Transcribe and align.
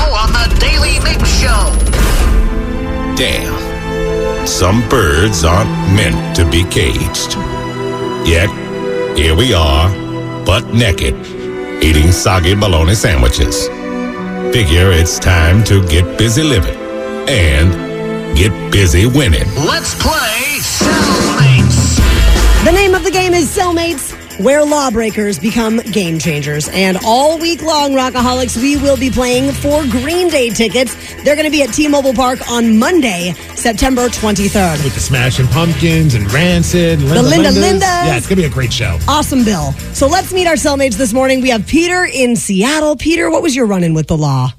Now 0.00 0.14
on 0.14 0.32
the 0.32 0.56
Daily 0.58 0.98
Mix 1.00 1.28
Show. 1.40 1.62
Damn. 3.16 4.46
Some 4.46 4.88
birds 4.88 5.44
aren't 5.44 5.68
meant 5.94 6.34
to 6.36 6.50
be 6.50 6.64
caged. 6.64 7.34
Yet, 8.26 8.48
here 9.14 9.36
we 9.36 9.52
are, 9.52 9.90
butt 10.46 10.72
naked, 10.72 11.14
eating 11.84 12.12
soggy 12.12 12.54
bologna 12.54 12.94
sandwiches. 12.94 13.68
Figure 14.54 14.90
it's 14.90 15.18
time 15.18 15.62
to 15.64 15.86
get 15.86 16.16
busy 16.16 16.44
living 16.44 16.78
and 17.28 17.68
get 18.34 18.52
busy 18.72 19.04
winning. 19.04 19.48
Let's 19.54 19.94
play 20.02 20.60
Cellmates. 20.60 22.00
The 22.64 22.72
name 22.72 22.94
of 22.94 23.04
the 23.04 23.10
game 23.10 23.34
is 23.34 23.54
Cellmates, 23.54 24.14
where 24.42 24.64
lawbreakers 24.64 25.38
become 25.38 25.78
game 25.78 26.18
changers. 26.18 26.68
And 26.72 26.98
all 27.04 27.38
week 27.38 27.62
long, 27.62 27.92
Rockaholics, 27.92 28.60
we 28.60 28.76
will 28.76 28.96
be 28.96 29.10
playing 29.10 29.52
for 29.52 29.82
Green 29.86 30.28
Day 30.28 30.50
tickets. 30.50 30.94
They're 31.22 31.36
going 31.36 31.44
to 31.46 31.50
be 31.50 31.62
at 31.62 31.72
T-Mobile 31.72 32.14
Park 32.14 32.50
on 32.50 32.78
Monday, 32.78 33.32
September 33.54 34.08
23rd. 34.08 34.82
with 34.84 34.94
the 34.94 35.00
Smashing 35.00 35.46
Pumpkins 35.48 36.14
and 36.14 36.30
Rancid, 36.32 37.00
Linda 37.00 37.22
The 37.22 37.28
Linda 37.28 37.48
Lindas. 37.50 37.72
Lindas. 37.72 37.80
Yeah, 37.80 38.16
it's 38.16 38.26
gonna 38.26 38.40
be 38.40 38.46
a 38.46 38.50
great 38.50 38.72
show. 38.72 38.98
Awesome, 39.06 39.44
Bill. 39.44 39.72
So 39.92 40.06
let's 40.06 40.32
meet 40.32 40.46
our 40.46 40.54
cellmates 40.54 40.94
this 40.94 41.12
morning. 41.12 41.40
We 41.40 41.50
have 41.50 41.66
Peter 41.66 42.04
in 42.04 42.36
Seattle. 42.36 42.96
Peter, 42.96 43.30
what 43.30 43.42
was 43.42 43.54
your 43.54 43.66
run 43.66 43.84
in 43.84 43.94
with 43.94 44.06
the 44.08 44.16
law? 44.16 44.52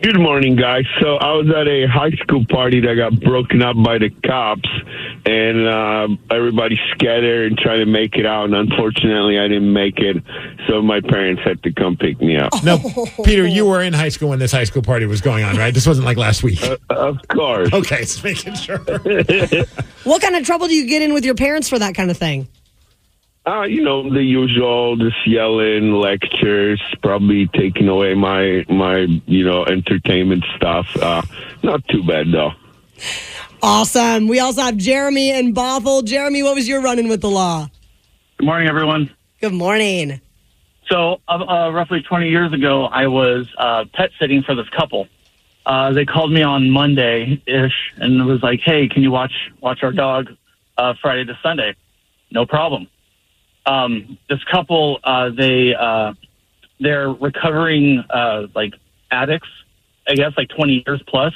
Good 0.00 0.20
morning, 0.20 0.54
guys. 0.54 0.84
So 1.00 1.16
I 1.16 1.32
was 1.32 1.48
at 1.50 1.66
a 1.66 1.86
high 1.88 2.12
school 2.12 2.44
party 2.48 2.78
that 2.82 2.94
got 2.94 3.18
broken 3.18 3.62
up 3.62 3.74
by 3.82 3.98
the 3.98 4.10
cops, 4.10 4.68
and 5.26 5.66
uh, 5.66 6.06
everybody 6.30 6.78
scattered 6.92 7.48
and 7.50 7.58
tried 7.58 7.78
to 7.78 7.84
make 7.86 8.14
it 8.14 8.24
out. 8.24 8.44
And 8.44 8.54
unfortunately, 8.54 9.40
I 9.40 9.48
didn't 9.48 9.72
make 9.72 9.98
it, 9.98 10.22
so 10.68 10.82
my 10.82 11.00
parents 11.00 11.42
had 11.44 11.60
to 11.64 11.72
come 11.72 11.96
pick 11.96 12.20
me 12.20 12.36
up. 12.36 12.52
No, 12.62 12.78
Peter, 13.24 13.44
you 13.44 13.66
were 13.66 13.82
in 13.82 13.92
high 13.92 14.10
school 14.10 14.28
when 14.28 14.38
this 14.38 14.52
high 14.52 14.62
school 14.64 14.82
party 14.82 15.04
was 15.04 15.20
going 15.20 15.42
on, 15.42 15.56
right? 15.56 15.74
This 15.74 15.86
wasn't 15.86 16.06
like 16.06 16.16
last 16.16 16.44
week. 16.44 16.60
of 16.90 17.18
course. 17.26 17.72
Okay, 17.72 18.02
just 18.02 18.22
making 18.22 18.54
sure. 18.54 18.78
What 20.04 20.22
kind 20.22 20.36
of 20.36 20.46
trouble 20.46 20.68
do 20.68 20.74
you 20.74 20.86
get 20.86 21.02
in 21.02 21.12
with 21.12 21.24
your 21.24 21.34
parents 21.34 21.68
for 21.68 21.78
that 21.78 21.94
kind 21.94 22.10
of 22.10 22.16
thing? 22.16 22.48
Uh, 23.48 23.62
you 23.62 23.82
know 23.82 24.02
the 24.12 24.22
usual, 24.22 24.94
just 24.96 25.26
yelling, 25.26 25.92
lectures, 25.92 26.82
probably 27.02 27.46
taking 27.46 27.88
away 27.88 28.12
my 28.12 28.62
my 28.68 29.06
you 29.24 29.42
know 29.42 29.64
entertainment 29.64 30.44
stuff. 30.54 30.86
Uh, 31.00 31.22
not 31.62 31.82
too 31.88 32.02
bad 32.02 32.30
though. 32.30 32.50
Awesome. 33.62 34.28
We 34.28 34.38
also 34.38 34.60
have 34.60 34.76
Jeremy 34.76 35.30
and 35.30 35.54
Bothell. 35.56 36.04
Jeremy, 36.04 36.42
what 36.42 36.56
was 36.56 36.68
your 36.68 36.82
running 36.82 37.08
with 37.08 37.22
the 37.22 37.30
law? 37.30 37.70
Good 38.36 38.44
morning, 38.44 38.68
everyone. 38.68 39.10
Good 39.40 39.54
morning. 39.54 40.20
So, 40.90 41.22
uh, 41.26 41.32
uh, 41.32 41.70
roughly 41.70 42.02
20 42.02 42.28
years 42.28 42.52
ago, 42.52 42.84
I 42.84 43.06
was 43.06 43.48
uh, 43.56 43.86
pet 43.94 44.10
sitting 44.20 44.42
for 44.42 44.54
this 44.54 44.68
couple. 44.76 45.08
Uh, 45.64 45.92
they 45.92 46.04
called 46.04 46.32
me 46.32 46.42
on 46.42 46.68
Monday 46.68 47.42
ish 47.46 47.94
and 47.96 48.26
was 48.26 48.42
like, 48.42 48.60
"Hey, 48.60 48.88
can 48.88 49.02
you 49.02 49.10
watch 49.10 49.32
watch 49.62 49.82
our 49.82 49.92
dog 49.92 50.28
uh, 50.76 50.92
Friday 51.00 51.24
to 51.24 51.38
Sunday?" 51.42 51.74
No 52.30 52.44
problem. 52.44 52.88
Um, 53.68 54.18
this 54.30 54.42
couple, 54.44 54.98
uh, 55.04 55.28
they 55.36 55.74
uh, 55.74 56.14
they're 56.80 57.10
recovering 57.10 58.02
uh, 58.08 58.46
like 58.54 58.72
addicts, 59.10 59.48
I 60.08 60.14
guess, 60.14 60.32
like 60.36 60.48
20 60.48 60.84
years 60.86 61.02
plus, 61.06 61.34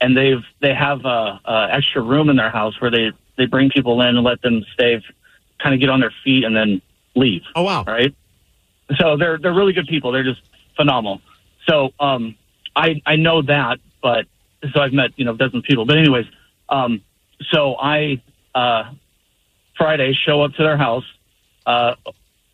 and 0.00 0.16
they've 0.16 0.42
they 0.60 0.74
have 0.74 1.04
a, 1.04 1.40
a 1.44 1.68
extra 1.70 2.02
room 2.02 2.28
in 2.28 2.36
their 2.36 2.50
house 2.50 2.78
where 2.80 2.90
they 2.90 3.12
they 3.38 3.46
bring 3.46 3.70
people 3.70 4.02
in 4.02 4.08
and 4.16 4.22
let 4.22 4.42
them 4.42 4.64
stay, 4.74 5.02
kind 5.62 5.74
of 5.74 5.80
get 5.80 5.88
on 5.88 6.00
their 6.00 6.12
feet 6.22 6.44
and 6.44 6.54
then 6.54 6.82
leave. 7.14 7.42
Oh 7.56 7.62
wow! 7.62 7.84
Right. 7.84 8.14
So 8.98 9.16
they're 9.16 9.38
they're 9.38 9.54
really 9.54 9.72
good 9.72 9.86
people. 9.86 10.12
They're 10.12 10.24
just 10.24 10.42
phenomenal. 10.76 11.22
So 11.66 11.90
um, 11.98 12.36
I 12.76 13.00
I 13.06 13.16
know 13.16 13.40
that, 13.42 13.78
but 14.02 14.26
so 14.74 14.80
I've 14.80 14.92
met 14.92 15.10
you 15.16 15.24
know 15.24 15.34
dozens 15.34 15.60
of 15.60 15.64
people. 15.64 15.86
But 15.86 15.96
anyways, 15.96 16.26
um, 16.68 17.00
so 17.50 17.76
I 17.76 18.22
uh, 18.54 18.92
Friday 19.76 20.12
show 20.12 20.42
up 20.42 20.52
to 20.54 20.62
their 20.62 20.76
house. 20.76 21.04
Uh, 21.66 21.94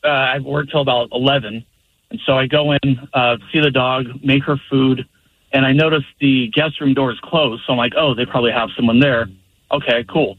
uh, 0.05 0.09
I 0.09 0.39
work 0.39 0.71
till 0.71 0.81
about 0.81 1.09
eleven, 1.13 1.65
and 2.11 2.21
so 2.25 2.39
I 2.39 2.47
go 2.47 2.73
in, 2.73 3.09
uh, 3.13 3.37
see 3.53 3.61
the 3.61 3.71
dog, 3.71 4.07
make 4.23 4.45
her 4.45 4.57
food, 4.71 5.07
and 5.53 5.67
I 5.67 5.73
notice 5.73 6.05
the 6.21 6.49
guest 6.49 6.81
room 6.81 6.95
door 6.95 7.11
is 7.11 7.19
closed. 7.21 7.63
So 7.67 7.73
I'm 7.73 7.79
like, 7.79 7.95
oh, 7.97 8.15
they 8.15 8.27
probably 8.27 8.53
have 8.53 8.71
someone 8.77 9.01
there. 9.01 9.29
Okay, 9.71 10.05
cool. 10.09 10.37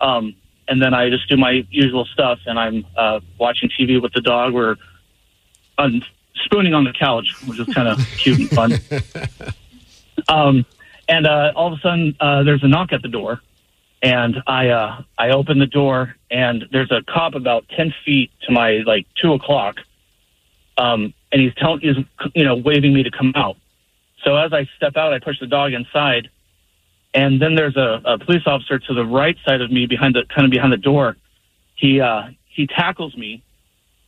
Um, 0.00 0.34
and 0.68 0.80
then 0.80 0.94
I 0.94 1.10
just 1.10 1.28
do 1.28 1.36
my 1.36 1.66
usual 1.70 2.04
stuff, 2.06 2.38
and 2.46 2.58
I'm 2.58 2.86
uh, 2.96 3.20
watching 3.38 3.68
TV 3.68 4.00
with 4.00 4.12
the 4.12 4.20
dog. 4.20 4.54
We're 4.54 4.76
on, 5.78 6.02
spooning 6.44 6.74
on 6.74 6.84
the 6.84 6.92
couch, 6.92 7.34
which 7.46 7.58
is 7.58 7.74
kind 7.74 7.88
of 7.88 7.98
cute 8.16 8.38
and 8.38 8.50
fun. 8.50 8.72
Um, 10.28 10.64
and 11.08 11.26
uh, 11.26 11.52
all 11.56 11.72
of 11.72 11.78
a 11.78 11.82
sudden, 11.82 12.16
uh, 12.20 12.44
there's 12.44 12.62
a 12.62 12.68
knock 12.68 12.92
at 12.92 13.02
the 13.02 13.08
door, 13.08 13.40
and 14.02 14.36
I 14.46 14.68
uh, 14.68 15.02
I 15.18 15.30
open 15.30 15.58
the 15.58 15.66
door, 15.66 16.14
and 16.30 16.64
there's 16.72 16.90
a 16.90 17.02
cop 17.02 17.34
about 17.34 17.68
ten 17.76 17.94
feet 18.04 18.30
to 18.42 18.52
my 18.52 18.82
like 18.86 19.06
two 19.20 19.32
o'clock, 19.32 19.76
um, 20.78 21.12
and 21.32 21.40
he's 21.40 21.54
telling 21.54 21.80
he's 21.80 21.96
you 22.34 22.44
know 22.44 22.56
waving 22.56 22.94
me 22.94 23.02
to 23.02 23.10
come 23.10 23.32
out. 23.36 23.56
So 24.24 24.36
as 24.36 24.52
I 24.52 24.68
step 24.76 24.96
out, 24.96 25.12
I 25.12 25.18
push 25.18 25.38
the 25.40 25.46
dog 25.46 25.72
inside, 25.72 26.30
and 27.14 27.40
then 27.40 27.54
there's 27.54 27.76
a, 27.76 28.00
a 28.04 28.18
police 28.18 28.42
officer 28.46 28.78
to 28.78 28.94
the 28.94 29.04
right 29.04 29.36
side 29.44 29.60
of 29.60 29.70
me, 29.70 29.86
behind 29.86 30.14
the 30.14 30.24
kind 30.34 30.44
of 30.44 30.50
behind 30.50 30.72
the 30.72 30.78
door. 30.78 31.16
He 31.74 32.00
uh, 32.00 32.28
he 32.46 32.66
tackles 32.66 33.16
me, 33.16 33.42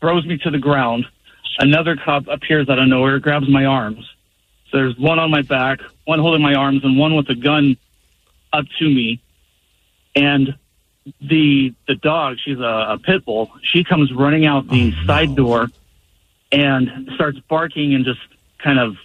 throws 0.01 0.25
me 0.27 0.39
to 0.39 0.51
the 0.51 0.59
ground. 0.59 1.07
Another 1.59 1.97
cop 1.97 2.29
appears 2.29 2.69
out 2.71 2.79
of 2.79 2.89
nowhere, 2.89 3.19
grabs 3.19 3.49
my 3.49 3.67
arms. 3.67 4.09
So 4.71 4.79
there's 4.79 4.97
one 4.97 5.19
on 5.19 5.31
my 5.31 5.43
back, 5.43 5.81
one 6.07 6.19
holding 6.19 6.41
my 6.41 6.55
arms, 6.55 6.83
and 6.83 6.99
one 6.99 7.15
with 7.15 7.29
a 7.29 7.35
gun 7.35 7.77
up 8.55 8.65
to 8.79 8.85
me. 8.87 9.22
And 10.15 10.57
the 11.21 11.75
the 11.89 11.95
dog, 11.95 12.39
she's 12.45 12.59
a, 12.59 12.87
a 12.91 12.99
pit 12.99 13.25
bull. 13.25 13.51
She 13.63 13.85
comes 13.85 14.13
running 14.13 14.47
out 14.47 14.69
the 14.69 14.93
side 15.07 15.35
door 15.35 15.69
and 16.51 17.11
starts 17.15 17.39
barking 17.49 17.95
and 17.95 18.05
just 18.05 18.21
kind 18.59 18.79
of, 18.79 18.97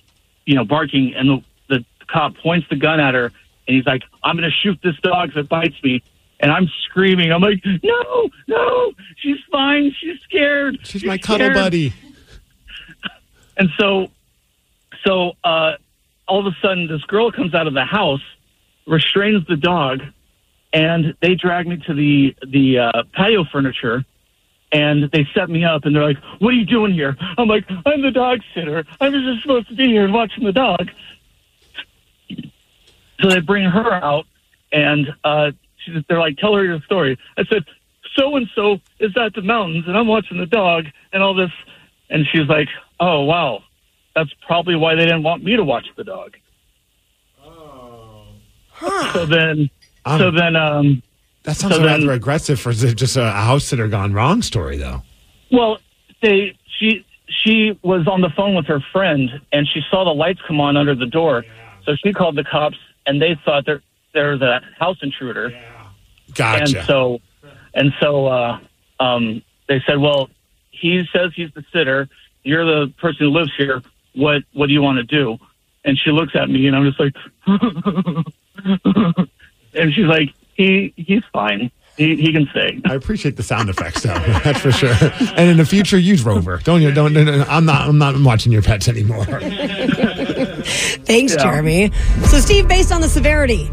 you 0.45 0.55
know, 0.55 0.65
barking. 0.65 1.15
And 1.15 1.29
the, 1.29 1.43
the 1.69 1.85
cop 2.07 2.35
points 2.37 2.67
the 2.69 2.75
gun 2.75 2.99
at 2.99 3.13
her, 3.13 3.25
and 3.67 3.75
he's 3.75 3.85
like, 3.85 4.03
"I'm 4.23 4.37
going 4.37 4.49
to 4.49 4.55
shoot 4.55 4.79
this 4.83 4.97
dog 5.01 5.29
if 5.29 5.37
it 5.37 5.49
bites 5.49 5.81
me." 5.83 6.03
And 6.39 6.51
I'm 6.51 6.67
screaming. 6.85 7.31
I'm 7.31 7.41
like, 7.41 7.63
"No, 7.83 8.29
no, 8.47 8.91
she's 9.17 9.39
fine. 9.51 9.95
She's 9.99 10.19
scared. 10.21 10.79
She's 10.83 11.03
my 11.03 11.17
cuddle 11.17 11.51
buddy. 11.53 11.93
And 13.59 13.69
so, 13.79 14.11
so 15.03 15.31
uh, 15.43 15.77
all 16.27 16.45
of 16.45 16.53
a 16.53 16.55
sudden, 16.61 16.87
this 16.87 17.01
girl 17.05 17.31
comes 17.31 17.55
out 17.55 17.65
of 17.65 17.73
the 17.73 17.85
house, 17.85 18.21
restrains 18.85 19.45
the 19.47 19.57
dog, 19.57 20.01
and 20.73 21.15
they 21.21 21.35
drag 21.35 21.67
me 21.67 21.77
to 21.87 21.93
the 21.93 22.35
the 22.47 22.79
uh, 22.79 23.03
patio 23.13 23.45
furniture, 23.45 24.05
and 24.71 25.09
they 25.11 25.27
set 25.33 25.49
me 25.49 25.63
up, 25.63 25.85
and 25.85 25.95
they're 25.95 26.03
like, 26.03 26.17
"What 26.39 26.53
are 26.53 26.57
you 26.57 26.65
doing 26.65 26.93
here?" 26.93 27.17
I'm 27.37 27.47
like, 27.47 27.65
"I'm 27.85 28.01
the 28.01 28.11
dog 28.11 28.39
sitter. 28.53 28.85
I'm 28.99 29.11
just 29.11 29.41
supposed 29.41 29.69
to 29.69 29.75
be 29.75 29.87
here 29.87 30.05
and 30.05 30.13
watching 30.13 30.43
the 30.43 30.53
dog." 30.53 30.89
So 33.21 33.29
they 33.29 33.39
bring 33.39 33.65
her 33.65 33.93
out, 33.93 34.27
and 34.71 35.13
uh, 35.23 35.51
she, 35.77 36.05
they're 36.07 36.19
like, 36.19 36.37
"Tell 36.37 36.53
her 36.55 36.63
your 36.63 36.81
story." 36.81 37.17
I 37.37 37.45
said, 37.45 37.65
"So 38.15 38.35
and 38.35 38.47
so 38.55 38.79
is 38.99 39.15
at 39.17 39.33
the 39.33 39.41
mountains, 39.41 39.85
and 39.87 39.97
I'm 39.97 40.07
watching 40.07 40.37
the 40.37 40.45
dog 40.45 40.85
and 41.13 41.23
all 41.23 41.33
this," 41.33 41.51
and 42.09 42.25
she's 42.31 42.47
like, 42.47 42.67
"Oh 42.99 43.23
wow." 43.23 43.63
that's 44.17 44.33
probably 44.47 44.75
why 44.75 44.95
they 44.95 45.03
didn't 45.03 45.21
want 45.21 45.43
me 45.43 45.55
to 45.55 45.63
watch 45.63 45.85
the 45.95 46.03
dog. 46.03 46.35
Oh 47.43 48.25
So 49.13 49.27
then, 49.27 49.69
Um, 50.07 50.19
so 50.19 50.31
then, 50.31 50.55
um, 50.55 51.03
that 51.43 51.57
sounds 51.57 51.75
so 51.75 51.79
then- 51.81 52.01
rather 52.01 52.11
aggressive 52.13 52.59
for 52.59 52.71
just 52.73 53.17
a 53.17 53.29
house 53.31 53.65
sitter 53.65 53.87
gone 53.87 54.13
wrong 54.13 54.41
story, 54.41 54.77
though. 54.77 55.01
well, 55.51 55.79
they 56.21 56.57
she 56.79 57.05
she 57.27 57.77
was 57.83 58.07
on 58.07 58.21
the 58.21 58.29
phone 58.29 58.55
with 58.55 58.65
her 58.67 58.79
friend 58.91 59.29
and 59.51 59.67
she 59.67 59.81
saw 59.91 60.03
the 60.03 60.13
lights 60.13 60.39
come 60.47 60.59
on 60.61 60.75
under 60.77 60.95
the 60.95 61.05
door, 61.05 61.43
so 61.85 61.95
she 62.03 62.13
called 62.13 62.35
the 62.35 62.43
cops 62.43 62.77
and 63.05 63.21
they 63.21 63.35
thought 63.45 63.65
there 63.65 63.81
there 64.13 64.31
was 64.31 64.41
a 64.41 64.61
house 64.79 64.97
intruder. 65.01 65.49
Yeah. 65.49 65.73
Gotcha. 66.33 66.77
And 66.79 66.87
so, 66.87 67.19
and 67.73 67.93
so, 67.99 68.25
uh, 68.27 68.59
um, 68.99 69.41
they 69.69 69.81
said, 69.85 69.99
well, 69.99 70.29
he 70.71 71.03
says 71.13 71.31
he's 71.35 71.51
the 71.53 71.63
sitter. 71.71 72.09
You're 72.43 72.65
the 72.65 72.93
person 72.97 73.27
who 73.27 73.29
lives 73.31 73.51
here. 73.57 73.81
What, 74.13 74.43
what 74.53 74.67
do 74.67 74.73
you 74.73 74.81
want 74.81 74.97
to 74.97 75.03
do? 75.03 75.37
And 75.85 75.97
she 75.97 76.11
looks 76.11 76.35
at 76.35 76.49
me 76.49 76.65
and 76.67 76.75
I'm 76.75 76.85
just 76.85 76.99
like, 76.99 77.15
and 79.77 79.93
she's 79.93 80.05
like, 80.05 80.33
he, 80.55 80.93
he's 80.95 81.23
fine. 81.31 81.71
He, 81.97 82.15
he 82.15 82.31
can 82.31 82.47
stay. 82.51 82.79
I 82.85 82.93
appreciate 82.93 83.37
the 83.37 83.43
sound 83.43 83.69
effects, 83.69 84.03
though. 84.03 84.13
That's 84.43 84.59
for 84.59 84.71
sure. 84.71 84.93
And 85.35 85.49
in 85.49 85.57
the 85.57 85.65
future, 85.65 85.97
use 85.97 86.23
Rover. 86.23 86.57
Don't 86.63 86.83
you? 86.83 86.91
Don't. 86.91 87.11
don't- 87.13 87.49
I'm 87.49 87.65
not. 87.65 87.87
I'm 87.89 87.97
not 87.97 88.15
watching 88.21 88.51
your 88.51 88.61
pets 88.61 88.87
anymore. 88.87 89.25
Thanks, 91.07 91.33
Yeah. 91.33 91.41
Jeremy. 91.43 91.91
So, 92.27 92.39
Steve, 92.39 92.67
based 92.67 92.91
on 92.91 93.01
the 93.01 93.09
severity 93.09 93.67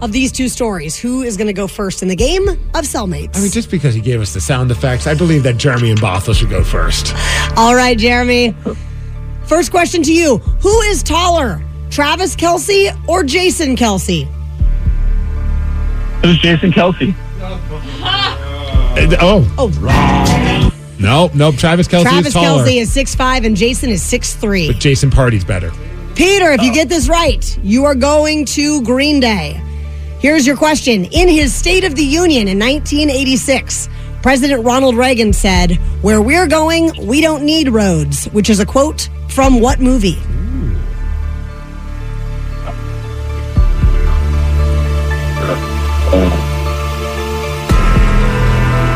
of 0.00 0.12
these 0.12 0.32
two 0.32 0.48
stories, 0.48 0.96
who 0.96 1.22
is 1.22 1.36
going 1.36 1.48
to 1.48 1.52
go 1.52 1.66
first 1.66 2.00
in 2.02 2.08
the 2.08 2.16
game 2.16 2.48
of 2.48 2.84
cellmates? 2.84 3.36
I 3.36 3.40
mean, 3.40 3.50
just 3.50 3.70
because 3.70 3.94
he 3.94 4.00
gave 4.00 4.22
us 4.22 4.32
the 4.32 4.40
sound 4.40 4.70
effects, 4.70 5.06
I 5.06 5.14
believe 5.14 5.42
that 5.42 5.58
Jeremy 5.58 5.90
and 5.90 6.00
Bothell 6.00 6.34
should 6.34 6.48
go 6.50 6.64
first. 6.64 7.12
All 7.58 7.74
right, 7.74 7.98
Jeremy. 7.98 8.54
First 9.44 9.70
question 9.70 10.02
to 10.04 10.12
you 10.14 10.38
Who 10.38 10.80
is 10.82 11.02
taller, 11.02 11.62
Travis 11.90 12.34
Kelce 12.36 12.96
or 13.08 13.22
Jason 13.22 13.76
Kelce? 13.76 14.26
It 16.22 16.26
was 16.26 16.38
Jason 16.38 16.72
Kelce. 16.72 17.14
Uh, 17.40 19.16
Oh, 19.20 19.46
Oh, 19.58 20.72
no, 20.98 21.30
no. 21.34 21.52
Travis 21.52 21.86
Kelce 21.86 22.02
Travis 22.02 22.28
is 22.28 22.32
taller, 22.32 22.64
Kelce 22.64 22.80
is 22.80 22.94
6'5 22.94 23.44
and 23.46 23.56
Jason 23.56 23.90
is 23.90 24.02
6'3. 24.02 24.68
but 24.68 24.78
Jason 24.80 25.10
Party's 25.10 25.44
better. 25.44 25.70
Peter, 26.14 26.50
if 26.52 26.62
you 26.62 26.72
get 26.72 26.88
this 26.88 27.08
right, 27.08 27.58
you 27.62 27.84
are 27.84 27.94
going 27.94 28.46
to 28.46 28.82
Green 28.82 29.20
Day. 29.20 29.60
Here's 30.18 30.46
your 30.46 30.56
question. 30.56 31.04
In 31.04 31.28
his 31.28 31.54
State 31.54 31.84
of 31.84 31.94
the 31.94 32.02
Union 32.04 32.48
in 32.48 32.58
1986, 32.58 33.88
President 34.22 34.64
Ronald 34.64 34.96
Reagan 34.96 35.32
said, 35.34 35.72
Where 36.00 36.22
we're 36.22 36.46
going, 36.48 37.06
we 37.06 37.20
don't 37.20 37.44
need 37.44 37.68
roads, 37.68 38.24
which 38.26 38.48
is 38.48 38.58
a 38.60 38.66
quote 38.66 39.10
from 39.28 39.60
what 39.60 39.78
movie? 39.78 40.16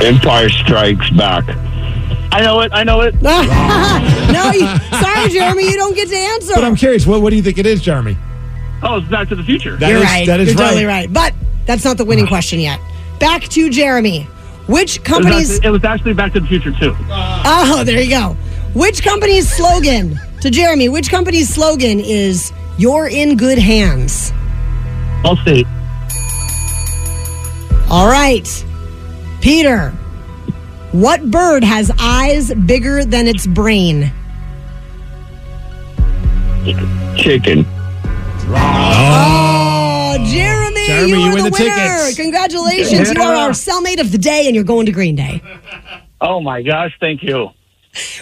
Empire 0.02 0.48
Strikes 0.48 1.10
Back. 1.10 1.44
I 2.32 2.40
know 2.42 2.60
it. 2.60 2.72
I 2.72 2.84
know 2.84 3.02
it. 3.02 3.14
no, 3.22 4.50
you, 4.52 4.66
sorry, 5.00 5.28
Jeremy, 5.30 5.64
you 5.68 5.76
don't 5.76 5.94
get 5.94 6.08
to 6.08 6.16
answer. 6.16 6.54
But 6.54 6.64
I'm 6.64 6.76
curious. 6.76 7.06
What, 7.06 7.20
what 7.22 7.30
do 7.30 7.36
you 7.36 7.42
think 7.42 7.58
it 7.58 7.66
is, 7.66 7.82
Jeremy? 7.82 8.16
Oh, 8.82 8.96
it's 8.98 9.08
Back 9.08 9.28
to 9.28 9.36
the 9.36 9.42
Future. 9.42 9.76
That 9.76 9.88
You're 9.90 9.98
is- 9.98 10.04
right. 10.04 10.26
That 10.26 10.40
is 10.40 10.48
You're 10.48 10.56
right. 10.56 10.64
totally 10.68 10.84
right. 10.86 11.12
But 11.12 11.34
that's 11.66 11.84
not 11.84 11.98
the 11.98 12.04
winning 12.04 12.26
question 12.26 12.60
yet. 12.60 12.80
Back 13.18 13.42
to 13.42 13.68
Jeremy. 13.68 14.22
Which 14.68 14.96
It 14.96 15.00
was, 15.00 15.08
company's 15.08 15.50
actually, 15.56 15.68
it 15.68 15.70
was 15.72 15.84
actually 15.84 16.14
Back 16.14 16.32
to 16.32 16.40
the 16.40 16.46
Future 16.46 16.72
too. 16.72 16.96
Oh, 17.10 17.82
there 17.84 18.00
you 18.00 18.08
go. 18.10 18.36
Which 18.72 19.02
company's 19.02 19.50
slogan 19.50 20.18
to 20.40 20.50
Jeremy? 20.50 20.88
Which 20.88 21.10
company's 21.10 21.48
slogan 21.52 21.98
is 22.00 22.52
"You're 22.78 23.08
in 23.08 23.36
good 23.36 23.58
hands"? 23.58 24.32
I'll 25.24 25.36
see. 25.44 25.66
All 27.90 28.06
right, 28.06 28.48
Peter. 29.40 29.90
What 30.92 31.30
bird 31.30 31.64
has 31.64 31.90
eyes 32.00 32.54
bigger 32.54 33.04
than 33.04 33.26
its 33.26 33.46
brain? 33.46 34.12
Chicken. 37.16 37.64
Oh, 38.52 40.16
Jeremy, 40.26 40.86
Jeremy, 40.86 41.10
you, 41.10 41.16
you 41.16 41.30
are 41.30 41.34
win 41.34 41.44
the, 41.44 41.50
the 41.50 41.56
winner. 41.64 41.74
tickets. 41.74 42.16
Congratulations, 42.16 43.12
you 43.12 43.22
are 43.22 43.34
our 43.34 43.50
cellmate 43.50 44.00
of 44.00 44.12
the 44.12 44.18
day, 44.18 44.46
and 44.46 44.54
you're 44.54 44.64
going 44.64 44.86
to 44.86 44.92
Green 44.92 45.16
Day. 45.16 45.42
Oh 46.20 46.40
my 46.40 46.62
gosh, 46.62 46.96
thank 47.00 47.22
you. 47.22 47.48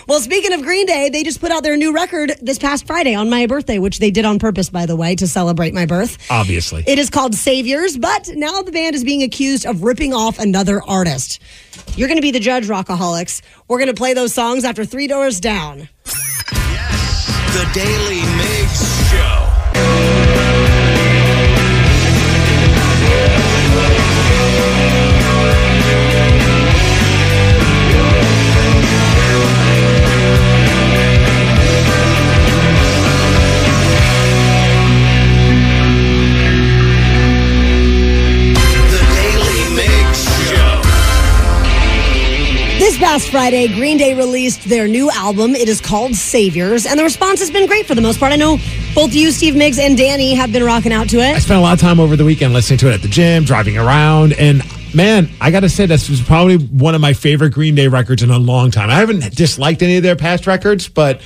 Well, 0.07 0.21
speaking 0.21 0.53
of 0.53 0.63
Green 0.63 0.87
Day, 0.87 1.11
they 1.11 1.23
just 1.23 1.41
put 1.41 1.51
out 1.51 1.63
their 1.63 1.77
new 1.77 1.95
record 1.95 2.33
this 2.41 2.59
past 2.59 2.87
Friday 2.87 3.15
on 3.15 3.29
my 3.29 3.47
birthday, 3.47 3.79
which 3.79 3.99
they 3.99 4.11
did 4.11 4.25
on 4.25 4.39
purpose, 4.39 4.71
by 4.71 4.87
the 4.87 4.97
way, 4.97 5.15
to 5.17 5.27
celebrate 5.27 5.75
my 5.75 5.85
birth. 5.85 6.17
Obviously. 6.31 6.85
It 6.87 6.99
is 6.99 7.11
called 7.11 7.35
Saviors, 7.35 7.99
but 7.99 8.31
now 8.35 8.63
the 8.63 8.73
band 8.73 8.95
is 8.95 9.05
being 9.05 9.23
accused 9.23 9.67
of 9.67 9.83
ripping 9.83 10.15
off 10.15 10.39
another 10.39 10.83
artist. 10.83 11.41
You're 11.97 12.09
going 12.09 12.17
to 12.19 12.23
be 12.23 12.31
the 12.31 12.41
judge, 12.41 12.67
Rockaholics. 12.67 13.43
We're 13.69 13.79
going 13.79 13.89
to 13.89 13.95
play 13.95 14.15
those 14.15 14.33
songs 14.33 14.65
after 14.65 14.85
Three 14.85 15.07
Doors 15.07 15.41
Down. 15.41 15.89
Yes. 16.07 17.27
The 17.53 17.69
Daily 17.75 18.21
Past 43.19 43.33
Friday, 43.33 43.67
Green 43.67 43.99
Day 43.99 44.15
released 44.15 44.69
their 44.69 44.87
new 44.87 45.11
album. 45.11 45.57
It 45.57 45.69
is 45.69 45.81
called 45.81 46.15
Saviors, 46.15 46.87
and 46.87 46.97
the 46.97 47.03
response 47.03 47.41
has 47.41 47.51
been 47.51 47.67
great 47.67 47.85
for 47.85 47.97
the 47.97 48.01
most 48.01 48.21
part. 48.21 48.33
I 48.33 48.37
know 48.37 48.59
both 48.95 49.13
you, 49.13 49.33
Steve 49.33 49.57
Miggs, 49.57 49.77
and 49.77 49.99
Danny 49.99 50.35
have 50.35 50.53
been 50.53 50.63
rocking 50.63 50.93
out 50.93 51.09
to 51.09 51.17
it. 51.17 51.35
I 51.35 51.41
spent 51.41 51.59
a 51.59 51.61
lot 51.61 51.73
of 51.73 51.81
time 51.81 51.99
over 51.99 52.15
the 52.15 52.25
weekend 52.25 52.53
listening 52.53 52.79
to 52.79 52.89
it 52.89 52.95
at 52.95 53.03
the 53.03 53.09
gym, 53.09 53.43
driving 53.43 53.77
around, 53.77 54.35
and 54.35 54.63
man, 54.95 55.29
I 55.41 55.51
got 55.51 55.61
to 55.61 55.69
say 55.69 55.85
this 55.85 56.09
was 56.09 56.23
probably 56.23 56.59
one 56.59 56.95
of 56.95 57.01
my 57.01 57.13
favorite 57.13 57.51
Green 57.51 57.75
Day 57.75 57.89
records 57.89 58.23
in 58.23 58.31
a 58.31 58.39
long 58.39 58.71
time. 58.71 58.89
I 58.89 58.95
haven't 58.95 59.35
disliked 59.35 59.83
any 59.83 59.97
of 59.97 60.05
their 60.05 60.15
past 60.15 60.47
records, 60.47 60.89
but 60.89 61.21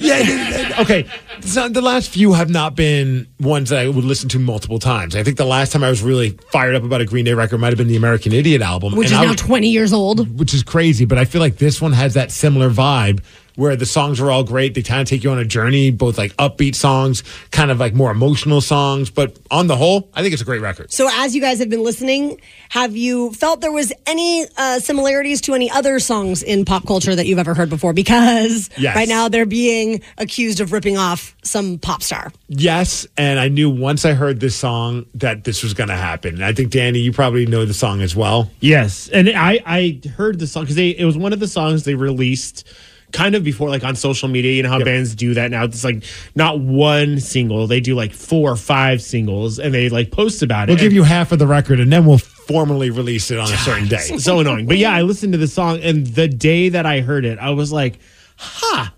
yeah, 0.06 0.76
okay. 0.80 1.06
So 1.40 1.68
the 1.68 1.82
last 1.82 2.10
few 2.10 2.32
have 2.32 2.48
not 2.48 2.74
been 2.74 3.26
ones 3.38 3.68
that 3.70 3.78
I 3.80 3.88
would 3.88 4.04
listen 4.04 4.28
to 4.30 4.38
multiple 4.38 4.78
times. 4.78 5.14
I 5.14 5.22
think 5.22 5.36
the 5.36 5.44
last 5.44 5.72
time 5.72 5.84
I 5.84 5.90
was 5.90 6.02
really 6.02 6.30
fired 6.52 6.74
up 6.74 6.82
about 6.84 7.00
a 7.02 7.04
Green 7.04 7.24
Day 7.26 7.34
record 7.34 7.58
might 7.58 7.68
have 7.68 7.76
been 7.78 7.88
the 7.88 7.96
American 7.96 8.32
Idiot 8.32 8.62
album, 8.62 8.96
Which 8.96 9.08
is 9.08 9.12
I 9.12 9.22
now 9.24 9.28
was- 9.32 9.40
20 9.40 9.68
years 9.68 9.92
old. 9.92 10.38
which 10.38 10.54
is 10.54 10.62
crazy. 10.62 11.04
But 11.04 11.18
I 11.18 11.24
feel 11.26 11.40
like 11.40 11.56
this 11.58 11.80
one 11.82 11.92
has 11.92 12.14
that 12.14 12.30
similar 12.32 12.70
vibe 12.70 13.22
where 13.56 13.76
the 13.76 13.86
songs 13.86 14.20
are 14.20 14.30
all 14.30 14.44
great. 14.44 14.74
They 14.74 14.82
kind 14.82 15.00
of 15.00 15.08
take 15.08 15.24
you 15.24 15.30
on 15.30 15.38
a 15.38 15.44
journey, 15.44 15.90
both 15.90 16.18
like 16.18 16.34
upbeat 16.36 16.74
songs, 16.74 17.22
kind 17.50 17.70
of 17.70 17.78
like 17.78 17.94
more 17.94 18.10
emotional 18.10 18.60
songs. 18.60 19.10
But 19.10 19.38
on 19.50 19.66
the 19.66 19.76
whole, 19.76 20.10
I 20.14 20.22
think 20.22 20.32
it's 20.32 20.42
a 20.42 20.44
great 20.46 20.60
record. 20.60 20.92
So, 20.92 21.08
as 21.12 21.34
you 21.34 21.40
guys 21.40 21.58
have 21.58 21.68
been 21.68 21.82
listening, 21.84 22.40
have 22.70 22.96
you 22.96 23.32
felt 23.32 23.60
there 23.60 23.72
was 23.72 23.92
any 24.06 24.46
uh, 24.56 24.78
similarities 24.80 25.40
to 25.42 25.54
any 25.54 25.70
other 25.70 25.98
songs 26.00 26.42
in 26.42 26.64
pop 26.64 26.86
culture 26.86 27.14
that 27.14 27.26
you've 27.26 27.38
ever 27.38 27.54
heard 27.54 27.70
before? 27.70 27.92
Because 27.92 28.70
Yes. 28.78 28.96
right 28.96 29.08
now 29.08 29.28
they're 29.28 29.46
being 29.46 30.00
accused 30.18 30.60
of 30.60 30.72
ripping 30.72 30.96
off 30.96 31.34
some 31.42 31.78
pop 31.78 32.02
star. 32.02 32.32
Yes, 32.48 33.06
and 33.16 33.38
I 33.38 33.48
knew 33.48 33.68
once 33.70 34.04
I 34.04 34.12
heard 34.14 34.40
this 34.40 34.56
song 34.56 35.06
that 35.14 35.44
this 35.44 35.62
was 35.62 35.74
going 35.74 35.88
to 35.88 35.96
happen. 35.96 36.34
And 36.36 36.44
I 36.44 36.52
think 36.52 36.70
Danny, 36.70 36.98
you 37.00 37.12
probably 37.12 37.46
know 37.46 37.64
the 37.64 37.74
song 37.74 38.00
as 38.00 38.14
well. 38.16 38.50
Yes, 38.60 39.08
and 39.08 39.28
I 39.30 39.60
I 39.66 40.00
heard 40.16 40.38
the 40.38 40.46
song 40.46 40.64
because 40.64 40.76
it 40.78 41.04
was 41.04 41.16
one 41.16 41.32
of 41.32 41.40
the 41.40 41.48
songs 41.48 41.84
they 41.84 41.94
released 41.94 42.64
kind 43.12 43.34
of 43.34 43.44
before 43.44 43.68
like 43.68 43.84
on 43.84 43.96
social 43.96 44.28
media. 44.28 44.52
You 44.52 44.62
know 44.62 44.68
how 44.70 44.78
Yep. 44.78 44.84
bands 44.84 45.14
do 45.14 45.34
that 45.34 45.50
now. 45.50 45.64
It's 45.64 45.84
like 45.84 46.02
not 46.34 46.60
one 46.60 47.20
single; 47.20 47.66
they 47.66 47.80
do 47.80 47.94
like 47.94 48.12
four 48.12 48.50
or 48.52 48.56
five 48.56 49.02
singles, 49.02 49.58
and 49.58 49.72
they 49.74 49.88
like 49.88 50.10
post 50.10 50.42
about 50.42 50.68
it. 50.68 50.72
We'll 50.72 50.80
give 50.80 50.92
you 50.92 51.02
half 51.02 51.32
of 51.32 51.38
the 51.38 51.46
record, 51.46 51.80
and 51.80 51.92
then 51.92 52.04
we'll 52.06 52.18
formally 52.18 52.90
release 52.90 53.30
it 53.30 53.38
on 53.38 53.44
a 53.52 53.56
certain 53.58 53.88
day. 53.88 54.16
so 54.18 54.40
annoying. 54.40 54.66
But 54.66 54.78
yeah, 54.78 54.92
I 54.92 55.02
listened 55.02 55.32
to 55.32 55.38
the 55.38 55.48
song, 55.48 55.80
and 55.82 56.06
the 56.06 56.28
day 56.28 56.68
that 56.70 56.86
I 56.86 57.00
heard 57.00 57.24
it, 57.24 57.38
I 57.38 57.50
was 57.50 57.72
like, 57.72 57.98
"Ha." 58.36 58.92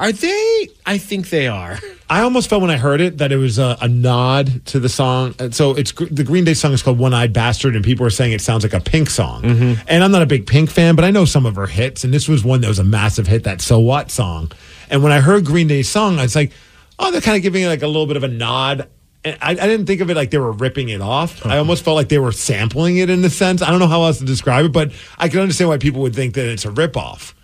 Are 0.00 0.12
they? 0.12 0.68
I 0.86 0.96
think 0.96 1.28
they 1.28 1.46
are. 1.46 1.78
I 2.08 2.22
almost 2.22 2.48
felt 2.48 2.62
when 2.62 2.70
I 2.70 2.78
heard 2.78 3.02
it 3.02 3.18
that 3.18 3.32
it 3.32 3.36
was 3.36 3.58
a, 3.58 3.76
a 3.82 3.86
nod 3.86 4.64
to 4.68 4.80
the 4.80 4.88
song. 4.88 5.34
And 5.38 5.54
So 5.54 5.74
it's 5.74 5.92
the 5.92 6.24
Green 6.24 6.44
Day 6.44 6.54
song 6.54 6.72
is 6.72 6.82
called 6.82 6.98
"One 6.98 7.12
Eyed 7.12 7.34
Bastard," 7.34 7.76
and 7.76 7.84
people 7.84 8.06
are 8.06 8.10
saying 8.10 8.32
it 8.32 8.40
sounds 8.40 8.62
like 8.64 8.72
a 8.72 8.80
Pink 8.80 9.10
song. 9.10 9.42
Mm-hmm. 9.42 9.82
And 9.88 10.02
I'm 10.02 10.10
not 10.10 10.22
a 10.22 10.26
big 10.26 10.46
Pink 10.46 10.70
fan, 10.70 10.96
but 10.96 11.04
I 11.04 11.10
know 11.10 11.26
some 11.26 11.44
of 11.44 11.54
her 11.56 11.66
hits, 11.66 12.02
and 12.02 12.14
this 12.14 12.28
was 12.28 12.42
one 12.42 12.62
that 12.62 12.68
was 12.68 12.78
a 12.78 12.84
massive 12.84 13.26
hit. 13.26 13.44
That 13.44 13.60
"So 13.60 13.78
What" 13.78 14.10
song. 14.10 14.50
And 14.88 15.02
when 15.02 15.12
I 15.12 15.20
heard 15.20 15.44
Green 15.44 15.68
Day's 15.68 15.90
song, 15.90 16.18
I 16.18 16.22
was 16.22 16.34
like, 16.34 16.52
"Oh, 16.98 17.10
they're 17.10 17.20
kind 17.20 17.36
of 17.36 17.42
giving 17.42 17.62
it 17.62 17.68
like 17.68 17.82
a 17.82 17.86
little 17.86 18.06
bit 18.06 18.16
of 18.16 18.24
a 18.24 18.28
nod." 18.28 18.88
And 19.22 19.36
I, 19.42 19.50
I 19.50 19.54
didn't 19.54 19.84
think 19.84 20.00
of 20.00 20.08
it 20.08 20.16
like 20.16 20.30
they 20.30 20.38
were 20.38 20.52
ripping 20.52 20.88
it 20.88 21.02
off. 21.02 21.44
I 21.44 21.50
uh-huh. 21.50 21.58
almost 21.58 21.84
felt 21.84 21.96
like 21.96 22.08
they 22.08 22.18
were 22.18 22.32
sampling 22.32 22.96
it 22.96 23.10
in 23.10 23.22
a 23.22 23.28
sense. 23.28 23.60
I 23.60 23.70
don't 23.70 23.80
know 23.80 23.86
how 23.86 24.04
else 24.04 24.18
to 24.20 24.24
describe 24.24 24.64
it, 24.64 24.72
but 24.72 24.92
I 25.18 25.28
can 25.28 25.40
understand 25.40 25.68
why 25.68 25.76
people 25.76 26.00
would 26.00 26.16
think 26.16 26.32
that 26.36 26.46
it's 26.46 26.64
a 26.64 26.70
ripoff. 26.70 27.34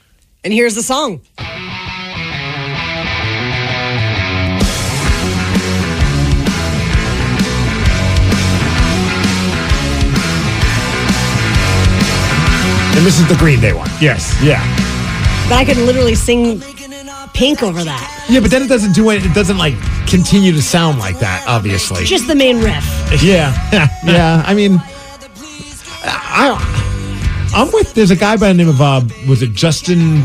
And 0.43 0.55
here's 0.55 0.75
the 0.75 0.83
song. 0.83 1.21
And 12.97 13.05
this 13.05 13.21
is 13.21 13.29
the 13.29 13.37
Green 13.37 13.61
Day 13.61 13.75
one. 13.75 13.91
Yes. 14.01 14.35
Yeah. 14.43 14.63
But 15.49 15.59
I 15.59 15.65
could 15.67 15.77
literally 15.77 16.15
sing 16.15 16.61
Pink 17.35 17.63
over 17.63 17.85
that. 17.85 18.27
Yeah, 18.31 18.41
but 18.41 18.51
then 18.51 18.63
it 18.63 18.69
doesn't 18.69 18.93
do 18.93 19.11
it. 19.11 19.25
It 19.25 19.35
doesn't 19.35 19.59
like 19.59 19.75
continue 20.09 20.53
to 20.53 20.63
sound 20.63 20.99
like 20.99 21.19
that. 21.19 21.45
Obviously. 21.47 22.05
Just 22.05 22.27
the 22.27 22.35
main 22.35 22.57
riff. 22.63 22.85
Yeah, 23.23 23.53
yeah. 24.05 24.43
I 24.47 24.55
mean, 24.55 24.81
I, 26.03 27.53
I'm 27.55 27.71
with. 27.73 27.93
There's 27.93 28.11
a 28.11 28.17
guy 28.17 28.39
by 28.39 28.49
the 28.49 28.55
name 28.55 28.71
of 28.71 28.81
uh, 28.81 29.03
was 29.29 29.43
it 29.43 29.53
Justin, 29.53 30.21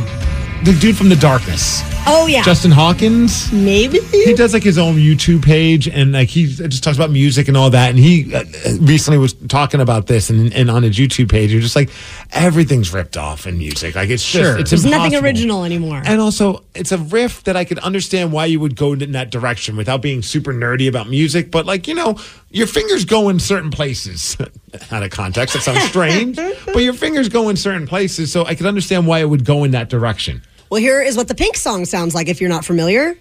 the 0.64 0.76
dude 0.80 0.96
from 0.96 1.10
The 1.10 1.18
Darkness, 1.18 1.82
Oh 2.08 2.26
yeah, 2.28 2.42
Justin 2.44 2.72
Hawkins. 2.72 3.52
maybe. 3.54 4.00
He 4.00 4.34
does 4.34 4.54
like 4.54 4.64
his 4.64 4.78
own 4.78 4.96
YouTube 4.96 5.44
page 5.44 5.88
and 5.88 6.12
like 6.12 6.30
he 6.30 6.48
just 6.48 6.84
talks 6.84 6.98
about 6.98 7.12
music 7.12 7.48
and 7.48 7.56
all 7.56 7.70
that. 7.70 7.90
And 7.92 8.00
he 8.00 8.34
uh, 8.34 8.44
recently 8.80 9.18
was 9.18 9.34
talking 9.34 9.80
about 9.80 10.08
this 10.08 10.30
and, 10.30 10.52
and 10.54 10.70
on 10.72 10.84
his 10.84 10.98
YouTube 10.98 11.30
page, 11.30 11.52
you're 11.52 11.62
just 11.62 11.76
like 11.76 11.90
everything's 12.32 12.92
ripped 12.92 13.18
off 13.18 13.46
in 13.46 13.58
music. 13.58 13.96
Like 13.96 14.10
it's 14.10 14.24
Sure. 14.24 14.42
just 14.42 14.60
it's 14.60 14.70
There's 14.72 14.86
nothing 14.86 15.16
original 15.16 15.64
anymore. 15.64 16.02
And 16.04 16.20
also, 16.20 16.64
it's 16.74 16.92
a 16.92 16.98
riff 16.98 17.44
that 17.44 17.56
I 17.56 17.66
could 17.66 17.80
understand 17.80 18.32
why 18.32 18.46
you 18.46 18.60
would 18.60 18.76
go 18.76 18.94
in 18.94 19.12
that 19.12 19.30
direction 19.30 19.78
without 19.78 20.02
being 20.02 20.22
super 20.22 20.54
nerdy 20.54 20.90
about 20.90 21.08
music. 21.08 21.52
But 21.52 21.66
like, 21.66 21.88
you 21.88 21.94
know, 21.96 22.18
your 22.50 22.68
fingers 22.68 23.06
go 23.06 23.30
in 23.30 23.40
certain 23.40 23.70
places. 23.72 24.38
Out 24.92 25.04
of 25.04 25.12
context, 25.12 25.56
it 25.56 25.62
sounds 25.62 25.84
strange, 25.84 26.36
but 26.66 26.78
your 26.80 26.94
fingers 26.94 27.30
go 27.30 27.50
in 27.50 27.58
certain 27.58 27.86
places. 27.86 28.32
So 28.32 28.46
I 28.46 28.56
could 28.56 28.66
understand 28.66 29.06
why 29.06 29.20
it 29.20 29.26
would 29.26 29.46
go 29.46 29.64
in 29.64 29.72
that 29.72 29.90
direction. 29.90 30.42
Well, 30.72 30.80
here 30.80 31.02
is 31.02 31.18
what 31.18 31.28
the 31.28 31.36
Pink 31.36 31.58
song 31.58 31.84
sounds 31.84 32.16
like 32.16 32.30
if 32.30 32.40
you're 32.40 32.50
not 32.50 32.64
familiar. 32.64 33.16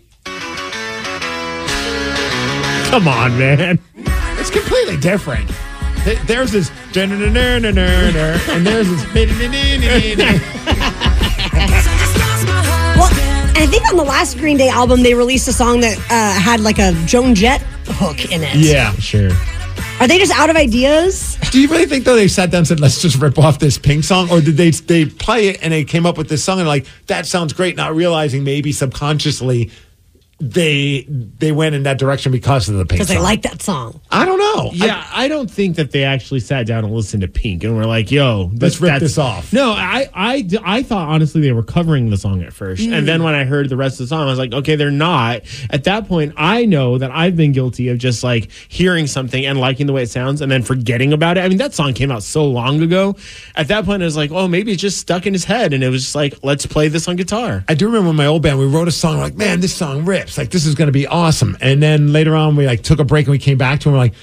Come 2.91 3.09
on, 3.09 3.37
man. 3.37 3.81
It's 4.39 4.51
completely 4.51 4.97
different. 4.97 5.51
Th- 6.05 6.19
There's 6.21 6.53
this, 6.53 6.71
and 6.97 7.11
there's 7.11 8.89
this. 8.89 9.05
Well, 12.97 13.09
I 13.57 13.67
think 13.69 13.85
on 13.91 13.97
the 13.97 14.05
last 14.07 14.39
Green 14.39 14.57
Day 14.57 14.69
album, 14.69 15.03
they 15.03 15.15
released 15.15 15.49
a 15.49 15.53
song 15.53 15.81
that 15.81 15.99
uh, 16.09 16.41
had 16.41 16.61
like 16.61 16.79
a 16.79 16.93
Joan 17.07 17.35
Jett 17.35 17.63
hook 17.87 18.31
in 18.31 18.43
it. 18.45 18.55
Yeah. 18.55 18.93
Sure. 18.95 19.31
Are 20.01 20.09
they 20.09 20.19
just 20.19 20.33
out 20.33 20.49
of 20.49 20.57
ideas? 20.57 21.37
Do 21.51 21.61
you 21.61 21.69
really 21.69 21.85
think 21.85 22.05
though 22.05 22.17
they 22.17 22.27
sat 22.27 22.51
down 22.51 22.61
and 22.61 22.67
said, 22.67 22.81
"Let's 22.81 23.03
just 23.03 23.17
rip 23.17 23.39
off 23.39 23.59
this 23.59 23.77
Pink 23.77 24.03
song," 24.03 24.31
or 24.31 24.41
did 24.41 24.57
they 24.57 24.71
they 24.71 25.05
play 25.05 25.49
it 25.49 25.59
and 25.61 25.75
they 25.75 25.85
came 25.85 26.07
up 26.07 26.17
with 26.17 26.31
this 26.31 26.43
song 26.43 26.59
and 26.59 26.67
like 26.67 26.87
that 27.07 27.27
sounds 27.27 27.53
great, 27.53 27.77
not 27.77 27.95
realizing 27.95 28.43
maybe 28.43 28.73
subconsciously 28.73 29.71
they 30.41 31.07
they 31.09 31.53
went 31.53 31.75
in 31.75 31.83
that 31.85 31.99
direction 31.99 32.33
because 32.33 32.69
of 32.69 32.77
the 32.77 32.85
Pink 32.85 32.99
Because 32.99 33.09
they 33.09 33.19
like 33.19 33.43
that 33.43 33.63
song. 33.63 34.01
I 34.11 34.25
don't 34.25 34.39
know. 34.39 34.71
Yeah, 34.73 35.07
I, 35.13 35.29
don't 35.29 35.51
think 35.51 35.77
that 35.77 35.93
they 35.93 36.05
actually 36.05 36.41
sat 36.41 36.67
down 36.67 36.85
and 36.85 36.93
listened 36.93 37.23
to 37.23 37.29
Pink 37.29 37.63
and 37.63 37.77
were 37.77 37.87
like, 37.87 38.11
"Yo, 38.11 38.51
Let's 38.55 38.81
rip 38.81 39.01
this 39.01 39.19
off. 39.19 39.53
No, 39.53 39.73
I, 39.73 40.09
I, 40.15 40.49
I 40.65 40.83
thought 40.83 41.09
honestly 41.09 41.41
they 41.41 41.53
were 41.53 41.63
covering 41.63 42.11
the 42.11 42.17
song 42.17 42.43
at 42.43 42.53
first, 42.53 42.83
and 42.83 43.07
then 43.07 43.21
mm. 43.21 43.25
when 43.25 43.35
I 43.35 43.45
heard 43.45 43.69
the 43.69 43.77
rest 43.77 44.01
of 44.01 44.05
the 44.05 44.09
song, 44.09 44.23
I 44.27 44.31
was 44.31 44.39
like, 44.39 44.53
"Okay, 44.53 44.77
they're 44.77 44.91
not." 44.91 45.43
At 45.71 45.85
that 45.85 46.09
point, 46.09 46.35
I 46.37 46.65
know 46.65 46.99
that 46.99 47.11
I've 47.11 47.37
been 47.37 47.53
guilty 47.53 47.89
of 47.89 47.99
just 47.99 48.25
like 48.25 48.51
hearing 48.69 49.07
something 49.07 49.45
and 49.45 49.61
liking 49.61 49.87
the 49.87 49.93
way 49.93 50.03
it 50.03 50.11
sounds, 50.11 50.41
and 50.41 50.51
then 50.51 50.63
forgetting 50.63 51.13
about 51.13 51.39
it. 51.39 51.45
I 51.45 51.49
mean, 51.49 51.59
that 51.59 51.75
song 51.75 51.95
came 51.95 52.11
out 52.11 52.23
so 52.23 52.47
long 52.47 52.83
ago. 52.83 53.17
At 53.55 53.69
that 53.69 53.85
point, 53.85 54.03
I 54.03 54.07
was 54.07 54.17
like, 54.17 54.31
"Oh, 54.31 54.49
maybe 54.49 54.73
it's 54.73 54.83
just 54.83 54.99
stuck 54.99 55.27
in 55.27 55.33
his 55.33 55.45
head," 55.45 55.73
and 55.73 55.85
it 55.85 55.91
was 55.91 56.03
just 56.03 56.15
like, 56.15 56.35
"Let's 56.43 56.67
play 56.67 56.89
this 56.89 57.09
on 57.09 57.17
guitar." 57.17 57.65
I 57.69 57.75
do 57.75 57.87
remember 57.87 58.11
in 58.11 58.17
my 58.17 58.27
old 58.27 58.43
band, 58.43 58.59
we 58.59 58.67
wrote 58.67 58.89
a 58.89 58.93
song 58.93 59.19
like, 59.19 59.37
man, 59.37 59.61
this 59.61 59.75
song 59.75 60.05
rips. 60.05 60.30
Like, 60.39 60.51
this 60.51 60.67
is 60.67 60.75
going 60.75 60.87
to 60.89 60.93
be 60.93 61.07
awesome. 61.07 61.57
And 61.61 61.83
then 61.83 62.13
later 62.13 62.37
on, 62.37 62.57
we 62.57 62.67
like 62.67 62.83
took 62.83 62.99
a 62.99 63.05
break 63.05 63.27
and 63.27 63.33
we 63.33 63.39
came 63.39 63.59
back 63.59 63.81
to 63.81 63.89
him. 63.89 63.95
we're 63.95 63.99
like, 63.99 64.15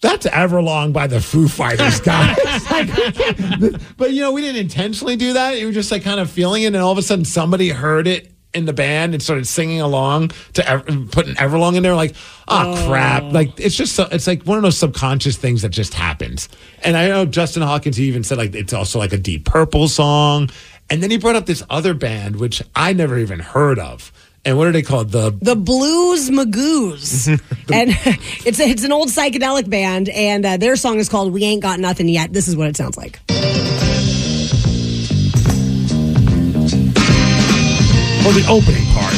that's 0.00 0.26
Everlong 0.26 0.92
by 0.92 1.06
the 1.06 1.20
Foo 1.20 1.48
Fighters, 1.48 2.00
guys. 2.00 2.36
Like, 2.70 3.96
but, 3.96 4.12
you 4.12 4.20
know, 4.20 4.32
we 4.32 4.40
didn't 4.42 4.60
intentionally 4.60 5.16
do 5.16 5.34
that. 5.34 5.54
It 5.54 5.64
was 5.64 5.74
just 5.74 5.90
like 5.90 6.02
kind 6.02 6.20
of 6.20 6.30
feeling 6.30 6.64
it. 6.64 6.66
And 6.66 6.76
all 6.76 6.92
of 6.92 6.98
a 6.98 7.02
sudden, 7.02 7.24
somebody 7.24 7.70
heard 7.70 8.06
it 8.06 8.30
in 8.52 8.64
the 8.64 8.72
band 8.72 9.14
and 9.14 9.22
started 9.22 9.46
singing 9.46 9.80
along 9.80 10.30
to 10.54 10.68
Ev- 10.68 10.84
putting 11.10 11.34
Everlong 11.34 11.76
in 11.76 11.82
there. 11.82 11.94
Like, 11.94 12.14
ah, 12.48 12.64
oh, 12.66 12.88
crap. 12.88 13.32
Like, 13.32 13.58
it's 13.60 13.76
just, 13.76 13.94
so, 13.94 14.08
it's 14.10 14.26
like 14.26 14.42
one 14.42 14.56
of 14.58 14.62
those 14.62 14.78
subconscious 14.78 15.36
things 15.36 15.62
that 15.62 15.70
just 15.70 15.94
happens. 15.94 16.48
And 16.82 16.96
I 16.96 17.08
know 17.08 17.24
Justin 17.24 17.62
Hawkins, 17.62 17.96
he 17.96 18.04
even 18.06 18.24
said 18.24 18.38
like, 18.38 18.54
it's 18.54 18.72
also 18.72 18.98
like 18.98 19.12
a 19.12 19.18
Deep 19.18 19.44
Purple 19.44 19.88
song. 19.88 20.50
And 20.90 21.02
then 21.02 21.10
he 21.10 21.18
brought 21.18 21.36
up 21.36 21.46
this 21.46 21.62
other 21.70 21.94
band, 21.94 22.36
which 22.36 22.62
I 22.74 22.92
never 22.92 23.18
even 23.18 23.40
heard 23.40 23.78
of. 23.78 24.12
And 24.46 24.56
what 24.56 24.68
are 24.68 24.72
they 24.72 24.82
called? 24.82 25.10
The 25.10 25.36
The 25.42 25.56
Blues 25.56 26.30
Magoos. 26.30 27.28
and 27.72 27.90
it's 28.46 28.60
it's 28.60 28.84
an 28.84 28.92
old 28.92 29.08
psychedelic 29.08 29.68
band, 29.68 30.08
and 30.08 30.46
uh, 30.46 30.56
their 30.56 30.76
song 30.76 31.00
is 31.00 31.08
called 31.08 31.32
We 31.32 31.42
Ain't 31.42 31.62
Got 31.62 31.80
Nothing 31.80 32.08
Yet. 32.08 32.32
This 32.32 32.46
is 32.46 32.54
what 32.56 32.68
it 32.68 32.76
sounds 32.76 32.96
like. 32.96 33.18
or 38.26 38.32
the 38.32 38.44
opening 38.48 38.84
part. 38.90 39.14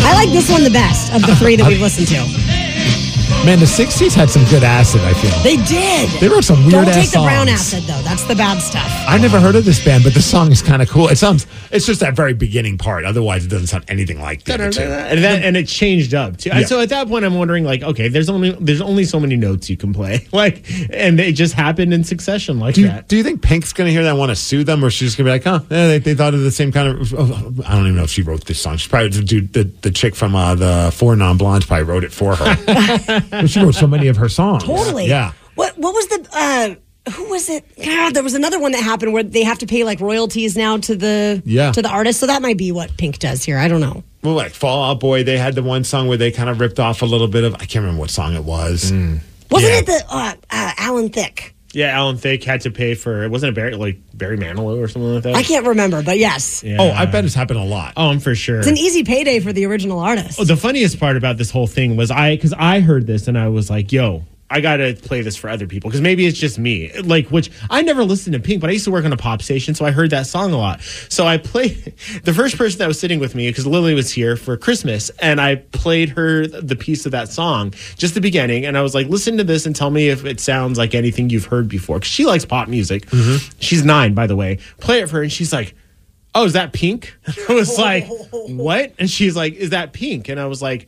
I 0.00 0.14
like 0.14 0.30
this 0.30 0.50
one 0.50 0.62
the 0.62 0.70
best 0.70 1.12
of 1.12 1.22
the 1.22 1.34
three 1.36 1.56
that 1.56 1.66
we've 1.66 1.80
listened 1.80 2.06
to. 2.08 2.47
Man, 3.48 3.60
the 3.60 3.64
'60s 3.64 4.12
had 4.12 4.28
some 4.28 4.44
good 4.50 4.62
acid. 4.62 5.00
I 5.00 5.14
feel 5.14 5.30
They 5.42 5.56
did. 5.64 6.10
They 6.20 6.28
wrote 6.28 6.44
some 6.44 6.58
weird 6.66 6.72
Don't 6.72 6.84
weird-ass 6.84 7.12
take 7.12 7.18
the 7.18 7.24
brown 7.24 7.46
songs. 7.46 7.60
acid 7.60 7.82
though. 7.84 8.02
That's 8.02 8.22
the 8.24 8.34
bad 8.34 8.58
stuff. 8.60 8.86
I 9.08 9.16
never 9.16 9.40
heard 9.40 9.56
of 9.56 9.64
this 9.64 9.82
band, 9.82 10.04
but 10.04 10.12
the 10.12 10.20
song 10.20 10.52
is 10.52 10.60
kind 10.60 10.82
of 10.82 10.90
cool. 10.90 11.08
It 11.08 11.16
sounds. 11.16 11.46
It's 11.70 11.86
just 11.86 12.00
that 12.00 12.14
very 12.14 12.34
beginning 12.34 12.76
part. 12.76 13.06
Otherwise, 13.06 13.46
it 13.46 13.48
doesn't 13.48 13.68
sound 13.68 13.86
anything 13.88 14.20
like 14.20 14.44
the 14.44 14.52
other 14.52 14.70
two. 14.70 14.82
and 14.82 15.24
that 15.24 15.42
and 15.42 15.56
it 15.56 15.66
changed 15.66 16.12
up 16.12 16.36
too. 16.36 16.50
Yeah. 16.50 16.66
So 16.66 16.82
at 16.82 16.90
that 16.90 17.08
point, 17.08 17.24
I'm 17.24 17.36
wondering 17.36 17.64
like, 17.64 17.82
okay, 17.82 18.08
there's 18.08 18.28
only 18.28 18.50
there's 18.60 18.82
only 18.82 19.04
so 19.04 19.18
many 19.18 19.36
notes 19.36 19.70
you 19.70 19.78
can 19.78 19.94
play, 19.94 20.26
like, 20.32 20.70
and 20.90 21.18
it 21.18 21.32
just 21.32 21.54
happened 21.54 21.94
in 21.94 22.04
succession 22.04 22.58
like 22.58 22.74
Do 22.74 22.82
you, 22.82 22.88
that. 22.88 23.08
do 23.08 23.16
you 23.16 23.22
think 23.22 23.40
Pink's 23.40 23.72
going 23.72 23.86
to 23.88 23.92
hear 23.92 24.02
that 24.02 24.10
and 24.10 24.18
want 24.18 24.28
to 24.28 24.36
sue 24.36 24.62
them, 24.62 24.84
or 24.84 24.90
she's 24.90 25.14
just 25.14 25.16
going 25.16 25.24
to 25.24 25.30
be 25.30 25.50
like, 25.50 25.62
"Huh, 25.70 25.74
eh, 25.74 25.88
they, 25.88 25.98
they 26.00 26.14
thought 26.14 26.34
of 26.34 26.40
the 26.40 26.50
same 26.50 26.70
kind 26.70 26.88
of." 26.88 27.14
oh, 27.14 27.54
I 27.66 27.76
don't 27.76 27.84
even 27.84 27.96
know 27.96 28.02
if 28.02 28.10
she 28.10 28.20
wrote 28.20 28.44
this 28.44 28.60
song. 28.60 28.76
She's 28.76 28.88
probably 28.88 29.08
the 29.08 29.22
dude, 29.22 29.54
the, 29.54 29.64
the 29.64 29.90
chick 29.90 30.14
from 30.14 30.34
uh, 30.34 30.54
the 30.54 30.92
Four 30.94 31.16
Non 31.16 31.38
Blondes 31.38 31.64
probably 31.64 31.84
wrote 31.84 32.04
it 32.04 32.12
for 32.12 32.36
her. 32.36 33.28
she 33.46 33.60
wrote 33.60 33.74
so 33.74 33.86
many 33.86 34.08
of 34.08 34.16
her 34.16 34.28
songs. 34.28 34.64
Totally. 34.64 35.06
Yeah. 35.06 35.32
What 35.54 35.76
What 35.78 35.94
was 35.94 36.06
the? 36.08 36.28
uh 36.32 37.10
Who 37.12 37.24
was 37.30 37.48
it? 37.48 37.64
God, 37.82 38.14
there 38.14 38.22
was 38.22 38.34
another 38.34 38.58
one 38.60 38.72
that 38.72 38.82
happened 38.82 39.12
where 39.12 39.22
they 39.22 39.42
have 39.44 39.58
to 39.60 39.66
pay 39.66 39.84
like 39.84 40.00
royalties 40.00 40.56
now 40.56 40.76
to 40.78 40.94
the 40.96 41.42
Yeah. 41.44 41.72
to 41.72 41.82
the 41.82 41.88
artist. 41.88 42.20
So 42.20 42.26
that 42.26 42.42
might 42.42 42.56
be 42.58 42.70
what 42.72 42.96
Pink 42.96 43.18
does 43.18 43.44
here. 43.44 43.58
I 43.58 43.68
don't 43.68 43.80
know. 43.80 44.02
Well, 44.22 44.34
like 44.34 44.52
Fall 44.52 44.90
Out 44.90 45.00
Boy, 45.00 45.22
they 45.24 45.38
had 45.38 45.54
the 45.54 45.62
one 45.62 45.84
song 45.84 46.08
where 46.08 46.16
they 46.18 46.30
kind 46.32 46.50
of 46.50 46.58
ripped 46.60 46.80
off 46.80 47.02
a 47.02 47.06
little 47.06 47.28
bit 47.28 47.44
of. 47.44 47.54
I 47.54 47.58
can't 47.58 47.76
remember 47.76 48.00
what 48.00 48.10
song 48.10 48.34
it 48.34 48.44
was. 48.44 48.92
Wasn't 48.92 49.22
Yeah. 49.72 49.78
it 49.78 49.86
the 49.86 50.04
uh, 50.10 50.34
uh, 50.50 50.72
Alan 50.76 51.08
Thicke? 51.08 51.54
Yeah, 51.78 51.96
Alan 51.96 52.16
Thicke 52.16 52.42
had 52.42 52.62
to 52.62 52.72
pay 52.72 52.94
for 52.94 53.22
it. 53.22 53.30
Wasn't 53.30 53.50
it 53.50 53.54
Barry 53.54 53.76
like 53.76 53.98
Barry 54.12 54.36
Manilow 54.36 54.82
or 54.82 54.88
something 54.88 55.14
like 55.14 55.22
that? 55.22 55.36
I 55.36 55.44
can't 55.44 55.64
remember, 55.64 56.02
but 56.02 56.18
yes, 56.18 56.64
Yeah. 56.64 56.78
Oh, 56.80 56.90
I 56.90 57.06
bet 57.06 57.24
it's 57.24 57.34
happened 57.36 57.60
a 57.60 57.62
lot. 57.62 57.92
Oh, 57.96 58.08
I'm 58.08 58.18
for 58.18 58.34
sure. 58.34 58.58
it's 58.58 58.66
an 58.66 58.76
easy 58.76 59.04
payday 59.04 59.38
for 59.38 59.52
the 59.52 59.64
original 59.64 60.00
artist. 60.00 60.40
Oh, 60.40 60.44
the 60.44 60.56
funniest 60.56 60.98
part 60.98 61.16
about 61.16 61.36
this 61.36 61.52
whole 61.52 61.68
thing 61.68 61.96
was 61.96 62.10
I 62.10 62.34
because 62.34 62.52
I 62.52 62.80
heard 62.80 63.06
this 63.06 63.28
and 63.28 63.38
I 63.38 63.46
was 63.46 63.70
like, 63.70 63.92
"Yo, 63.92 64.24
I 64.50 64.60
gotta 64.60 64.94
play 64.94 65.20
this 65.20 65.36
for 65.36 65.48
other 65.50 65.66
people 65.66 65.90
because 65.90 66.00
maybe 66.00 66.26
it's 66.26 66.38
just 66.38 66.58
me." 66.58 66.92
Like, 67.02 67.28
which 67.28 67.50
I 67.70 67.82
never 67.82 68.04
listened 68.04 68.34
to 68.34 68.40
Pink, 68.40 68.60
but 68.60 68.70
I 68.70 68.72
used 68.72 68.84
to 68.86 68.90
work 68.90 69.04
on 69.04 69.12
a 69.12 69.16
pop 69.16 69.42
station, 69.42 69.74
so 69.74 69.84
I 69.84 69.90
heard 69.90 70.10
that 70.10 70.26
song 70.26 70.52
a 70.52 70.56
lot. 70.56 70.80
So 71.08 71.26
I 71.26 71.36
played 71.38 71.94
the 72.24 72.32
first 72.32 72.56
person 72.56 72.78
that 72.78 72.88
was 72.88 72.98
sitting 72.98 73.18
with 73.18 73.34
me 73.34 73.48
because 73.50 73.66
Lily 73.66 73.94
was 73.94 74.10
here 74.10 74.36
for 74.36 74.56
Christmas, 74.56 75.10
and 75.20 75.40
I 75.40 75.56
played 75.56 76.10
her 76.10 76.46
the 76.46 76.76
piece 76.76 77.06
of 77.06 77.12
that 77.12 77.28
song, 77.28 77.74
just 77.96 78.14
the 78.14 78.20
beginning, 78.20 78.64
and 78.64 78.76
I 78.76 78.82
was 78.82 78.94
like, 78.94 79.08
"Listen 79.08 79.36
to 79.36 79.44
this 79.44 79.66
and 79.66 79.74
tell 79.76 79.90
me 79.90 80.08
if 80.08 80.24
it 80.24 80.40
sounds 80.40 80.78
like 80.78 80.94
anything 80.94 81.30
you've 81.30 81.46
heard 81.46 81.68
before." 81.68 81.98
Because 81.98 82.10
she 82.10 82.26
likes 82.26 82.44
pop 82.44 82.68
music. 82.68 83.06
Mm-hmm. 83.06 83.50
She's 83.60 83.84
nine, 83.84 84.14
by 84.14 84.26
the 84.26 84.36
way. 84.36 84.58
Play 84.78 85.00
it 85.00 85.08
for 85.08 85.16
her, 85.16 85.22
and 85.22 85.32
she's 85.32 85.52
like. 85.52 85.74
Oh, 86.34 86.44
is 86.44 86.52
that 86.52 86.72
pink? 86.74 87.16
I 87.48 87.54
was 87.54 87.78
like, 87.78 88.06
what? 88.32 88.92
And 88.98 89.10
she's 89.10 89.34
like, 89.34 89.54
is 89.54 89.70
that 89.70 89.92
pink? 89.94 90.28
And 90.28 90.38
I 90.38 90.44
was 90.44 90.60
like, 90.60 90.86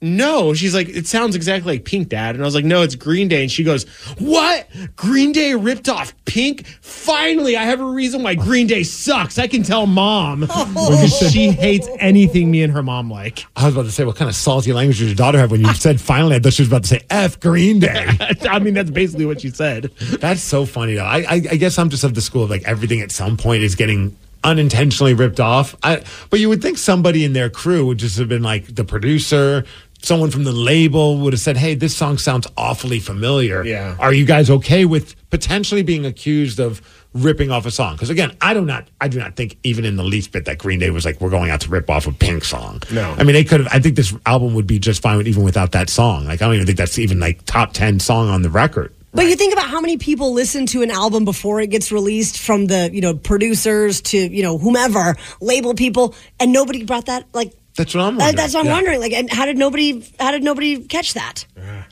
no. 0.00 0.54
She's 0.54 0.74
like, 0.74 0.88
it 0.88 1.06
sounds 1.06 1.36
exactly 1.36 1.74
like 1.74 1.84
Pink, 1.84 2.08
Dad. 2.08 2.34
And 2.34 2.42
I 2.42 2.46
was 2.46 2.54
like, 2.54 2.64
no, 2.64 2.82
it's 2.82 2.94
Green 2.94 3.28
Day. 3.28 3.42
And 3.42 3.50
she 3.50 3.64
goes, 3.64 3.84
what? 4.18 4.66
Green 4.96 5.32
Day 5.32 5.54
ripped 5.54 5.88
off 5.88 6.14
Pink? 6.24 6.66
Finally, 6.80 7.56
I 7.56 7.64
have 7.64 7.80
a 7.80 7.84
reason 7.84 8.22
why 8.22 8.34
Green 8.34 8.66
Day 8.66 8.82
sucks. 8.82 9.38
I 9.38 9.46
can 9.46 9.62
tell 9.62 9.86
mom. 9.86 10.48
Because 10.90 11.32
she 11.32 11.50
hates 11.50 11.88
anything 11.98 12.50
me 12.50 12.62
and 12.62 12.72
her 12.72 12.82
mom 12.82 13.10
like. 13.10 13.44
I 13.56 13.66
was 13.66 13.74
about 13.74 13.84
to 13.84 13.92
say, 13.92 14.04
what 14.04 14.16
kind 14.16 14.28
of 14.28 14.34
salty 14.34 14.72
language 14.72 14.98
does 14.98 15.08
your 15.08 15.16
daughter 15.16 15.38
have? 15.38 15.50
When 15.50 15.60
you 15.60 15.72
said 15.74 16.00
finally, 16.00 16.36
I 16.36 16.38
thought 16.38 16.52
she 16.52 16.62
was 16.62 16.68
about 16.68 16.82
to 16.82 16.88
say 16.88 17.00
F 17.10 17.38
Green 17.40 17.80
Day. 17.80 18.06
I 18.42 18.58
mean, 18.58 18.74
that's 18.74 18.90
basically 18.90 19.26
what 19.26 19.40
she 19.40 19.50
said. 19.50 19.90
That's 20.20 20.40
so 20.40 20.64
funny, 20.64 20.94
though. 20.94 21.04
I, 21.04 21.18
I, 21.18 21.34
I 21.34 21.56
guess 21.56 21.78
I'm 21.78 21.90
just 21.90 22.04
of 22.04 22.14
the 22.14 22.20
school 22.20 22.44
of 22.44 22.50
like 22.50 22.62
everything 22.64 23.00
at 23.00 23.10
some 23.12 23.36
point 23.36 23.62
is 23.62 23.74
getting 23.74 24.16
unintentionally 24.44 25.14
ripped 25.14 25.40
off. 25.40 25.76
I, 25.82 26.02
but 26.30 26.40
you 26.40 26.48
would 26.48 26.62
think 26.62 26.78
somebody 26.78 27.24
in 27.24 27.32
their 27.32 27.50
crew 27.50 27.86
would 27.86 27.98
just 27.98 28.18
have 28.18 28.28
been 28.28 28.42
like 28.42 28.74
the 28.74 28.84
producer, 28.84 29.64
someone 30.02 30.30
from 30.30 30.44
the 30.44 30.52
label 30.52 31.18
would 31.18 31.32
have 31.32 31.40
said, 31.40 31.56
"Hey, 31.56 31.74
this 31.74 31.96
song 31.96 32.18
sounds 32.18 32.46
awfully 32.56 33.00
familiar. 33.00 33.64
Yeah. 33.64 33.96
Are 33.98 34.12
you 34.12 34.24
guys 34.24 34.50
okay 34.50 34.84
with 34.84 35.14
potentially 35.30 35.82
being 35.82 36.06
accused 36.06 36.58
of 36.58 36.80
ripping 37.14 37.50
off 37.50 37.66
a 37.66 37.70
song?" 37.70 37.94
Because 37.94 38.10
again, 38.10 38.36
I 38.40 38.54
do 38.54 38.64
not, 38.64 38.88
I 39.00 39.08
do 39.08 39.18
not 39.18 39.36
think 39.36 39.56
even 39.62 39.84
in 39.84 39.96
the 39.96 40.04
least 40.04 40.32
bit 40.32 40.44
that 40.46 40.58
Green 40.58 40.78
Day 40.78 40.90
was 40.90 41.04
like, 41.04 41.20
"We're 41.20 41.30
going 41.30 41.50
out 41.50 41.60
to 41.62 41.70
rip 41.70 41.88
off 41.90 42.06
a 42.06 42.12
Pink 42.12 42.44
song." 42.44 42.82
No. 42.90 43.14
I 43.18 43.24
mean 43.24 43.34
they 43.34 43.44
could 43.44 43.60
have. 43.60 43.68
I 43.72 43.78
think 43.78 43.96
this 43.96 44.14
album 44.26 44.54
would 44.54 44.66
be 44.66 44.78
just 44.78 45.02
fine 45.02 45.26
even 45.26 45.42
without 45.42 45.72
that 45.72 45.90
song. 45.90 46.24
Like 46.26 46.42
I 46.42 46.46
don't 46.46 46.54
even 46.54 46.66
think 46.66 46.78
that's 46.78 46.98
even 46.98 47.20
like 47.20 47.44
top 47.44 47.72
ten 47.72 48.00
song 48.00 48.28
on 48.28 48.42
the 48.42 48.50
record. 48.50 48.92
But 49.12 49.26
you 49.26 49.34
think 49.34 49.52
about 49.52 49.68
how 49.68 49.80
many 49.80 49.96
people 49.96 50.32
listen 50.32 50.66
to 50.66 50.82
an 50.82 50.90
album 50.90 51.24
before 51.24 51.60
it 51.60 51.68
gets 51.68 51.90
released 51.90 52.38
from 52.38 52.66
the, 52.66 52.90
you 52.92 53.00
know, 53.00 53.14
producers 53.14 54.00
to, 54.02 54.16
you 54.16 54.42
know, 54.44 54.56
whomever, 54.56 55.16
label 55.40 55.74
people, 55.74 56.14
and 56.38 56.52
nobody 56.52 56.84
brought 56.84 57.06
that 57.06 57.26
like 57.32 57.52
That's 57.80 57.94
what 57.94 58.02
I'm 58.02 58.16
wondering. 58.16 58.36
that's 58.36 58.52
what 58.52 58.60
I'm 58.60 58.66
Yeah. 58.66 58.72
wondering. 58.74 59.00
Like 59.00 59.12
and 59.14 59.32
how 59.32 59.46
did 59.46 59.56
nobody 59.56 60.04
how 60.20 60.32
did 60.32 60.42
nobody 60.44 60.82
catch 60.84 61.14
that? 61.14 61.46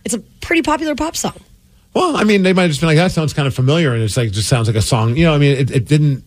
It's 0.05 0.15
a 0.15 0.19
pretty 0.19 0.61
popular 0.63 0.95
pop 0.95 1.17
song. 1.17 1.35
Well, 1.95 2.17
I 2.17 2.25
mean, 2.25 2.43
they 2.43 2.53
might 2.53 2.63
have 2.63 2.71
just 2.71 2.81
been 2.81 2.89
like, 2.89 2.99
that 2.99 3.11
sounds 3.13 3.33
kind 3.33 3.49
of 3.49 3.55
familiar. 3.55 3.93
And 3.95 4.03
it's 4.03 4.17
like, 4.17 4.31
just 4.31 4.49
sounds 4.49 4.69
like 4.69 4.77
a 4.77 4.83
song. 4.83 5.17
You 5.17 5.25
know, 5.25 5.35
I 5.35 5.39
mean, 5.39 5.57
it, 5.57 5.71
it 5.71 5.87
didn't, 5.87 6.23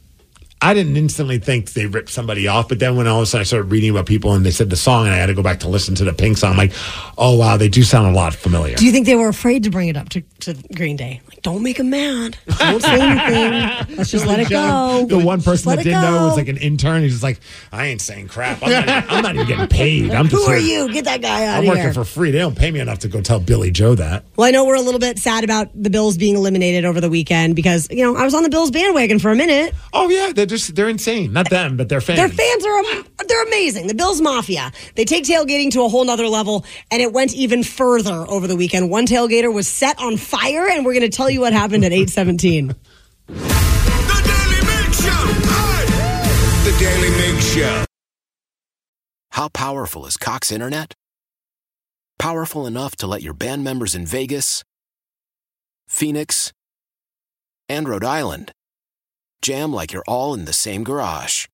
I 0.61 0.73
didn't 0.73 0.97
instantly 0.97 1.37
think 1.37 1.73
they 1.73 1.85
ripped 1.85 2.09
somebody 2.09 2.47
off. 2.47 2.67
But 2.67 2.79
then 2.79 2.97
when 2.97 3.07
all 3.07 3.17
of 3.17 3.23
a 3.23 3.25
sudden 3.27 3.41
I 3.41 3.43
started 3.45 3.71
reading 3.71 3.89
about 3.91 4.05
people 4.07 4.33
and 4.33 4.45
they 4.45 4.51
said 4.51 4.69
the 4.69 4.75
song 4.75 5.05
and 5.05 5.13
I 5.13 5.17
had 5.17 5.27
to 5.27 5.33
go 5.33 5.43
back 5.43 5.59
to 5.61 5.69
listen 5.69 5.95
to 5.95 6.03
the 6.03 6.13
Pink 6.13 6.37
song, 6.37 6.51
I'm 6.51 6.57
like, 6.57 6.73
oh, 7.17 7.37
wow, 7.37 7.57
they 7.57 7.69
do 7.69 7.83
sound 7.83 8.07
a 8.13 8.17
lot 8.17 8.33
familiar. 8.33 8.75
Do 8.75 8.85
you 8.85 8.91
think 8.91 9.05
they 9.05 9.15
were 9.15 9.29
afraid 9.29 9.63
to 9.63 9.69
bring 9.69 9.87
it 9.87 9.95
up 9.97 10.09
to, 10.09 10.21
to 10.41 10.55
Green 10.75 10.95
Day? 10.95 11.21
Like, 11.29 11.41
don't 11.41 11.63
make 11.63 11.77
him 11.79 11.89
mad. 11.89 12.37
Don't 12.59 12.81
say 12.81 12.99
anything. 13.01 13.95
Let's 13.97 14.11
just 14.11 14.25
let 14.25 14.39
it 14.39 14.49
go. 14.49 15.05
The 15.07 15.19
one 15.19 15.41
person 15.41 15.69
let 15.69 15.75
that 15.77 15.81
it 15.81 15.89
didn't 15.89 16.01
know 16.01 16.19
go. 16.19 16.25
was 16.27 16.37
like 16.37 16.47
an 16.47 16.57
intern. 16.57 17.03
He's 17.03 17.11
just 17.13 17.23
like, 17.23 17.39
I 17.71 17.87
ain't 17.87 18.01
saying 18.01 18.27
crap. 18.27 18.61
I'm 18.63 18.69
not, 18.71 18.83
even- 18.87 19.09
I'm 19.09 19.23
not 19.23 19.35
even 19.35 19.47
getting 19.47 19.67
paid. 19.67 20.11
I'm 20.11 20.27
just 20.27 20.45
Who 20.45 20.51
are 20.51 20.55
here- 20.57 20.85
you? 20.87 20.93
Get 20.93 21.05
that 21.05 21.21
guy 21.21 21.45
out 21.45 21.57
I'm 21.57 21.63
of 21.63 21.67
working 21.69 21.83
here. 21.83 21.93
for 21.93 22.03
free. 22.03 22.31
They 22.31 22.39
don't 22.39 22.57
pay 22.57 22.71
me 22.71 22.79
enough 22.79 22.99
to 22.99 23.07
go 23.07 23.21
tell 23.21 23.39
Billie 23.39 23.71
Joe 23.71 23.95
that. 23.95 24.23
Well, 24.35 24.47
I 24.47 24.51
know 24.51 24.65
we're 24.65 24.75
a 24.75 24.81
little 24.81 24.99
bit 24.99 25.17
sad 25.19 25.43
about 25.43 25.69
the 25.75 25.89
Bills 25.89 26.17
being 26.17 26.35
eliminated 26.35 26.85
over 26.85 26.99
the 27.01 27.09
weekend 27.09 27.55
because, 27.55 27.87
you 27.91 28.03
know, 28.03 28.15
I 28.15 28.23
was 28.23 28.33
on 28.33 28.43
the 28.43 28.49
Bills 28.49 28.71
bandwagon 28.71 29.19
for 29.19 29.31
a 29.31 29.35
minute. 29.35 29.73
Oh 29.93 30.09
yeah, 30.09 30.31
they're 30.33 30.45
just 30.45 30.75
they're 30.75 30.89
insane. 30.89 31.33
Not 31.33 31.49
them, 31.49 31.77
but 31.77 31.89
their 31.89 32.01
fans. 32.01 32.17
Their 32.19 32.29
fans 32.29 32.65
are 32.65 32.77
am- 32.79 33.05
they're 33.27 33.43
amazing. 33.47 33.87
The 33.87 33.93
Bills 33.93 34.21
Mafia. 34.21 34.71
They 34.95 35.05
take 35.05 35.23
tailgating 35.25 35.71
to 35.71 35.83
a 35.83 35.89
whole 35.89 36.03
nother 36.05 36.27
level, 36.27 36.65
and 36.89 37.01
it 37.01 37.13
went 37.13 37.33
even 37.33 37.63
further 37.63 38.25
over 38.29 38.47
the 38.47 38.55
weekend. 38.55 38.89
One 38.89 39.05
tailgater 39.05 39.53
was 39.53 39.67
set 39.67 39.99
on 39.99 40.17
fire, 40.31 40.67
and 40.69 40.85
we're 40.85 40.93
going 40.93 41.09
to 41.11 41.15
tell 41.15 41.29
you 41.29 41.41
what 41.41 41.51
happened 41.51 41.83
at 41.83 41.91
eight 41.91 42.09
seventeen. 42.09 42.67
The 43.27 44.21
Daily 44.25 44.61
Mix 44.65 45.03
Show. 45.03 45.25
The 46.63 46.75
Daily 46.79 47.09
Mix 47.17 47.53
Show. 47.53 47.85
How 49.31 49.49
powerful 49.49 50.05
is 50.05 50.17
Cox 50.17 50.51
Internet? 50.51 50.93
Powerful 52.17 52.65
enough 52.65 52.95
to 52.97 53.07
let 53.07 53.21
your 53.21 53.33
band 53.33 53.63
members 53.63 53.95
in 53.95 54.05
Vegas, 54.05 54.63
Phoenix, 55.87 56.53
and 57.67 57.89
Rhode 57.89 58.03
Island 58.03 58.51
jam 59.41 59.73
like 59.73 59.91
you're 59.91 60.03
all 60.07 60.33
in 60.35 60.45
the 60.45 60.53
same 60.53 60.83
garage. 60.83 61.47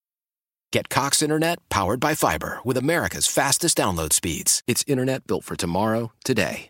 Get 0.74 0.90
Cox 0.90 1.22
Internet 1.22 1.60
powered 1.70 2.02
by 2.02 2.16
fiber 2.16 2.60
with 2.66 2.76
America's 2.76 3.28
fastest 3.28 3.78
download 3.78 4.12
speeds. 4.12 4.62
It's 4.68 4.84
internet 4.88 5.26
built 5.26 5.46
for 5.46 5.56
tomorrow, 5.56 6.12
today. 6.26 6.70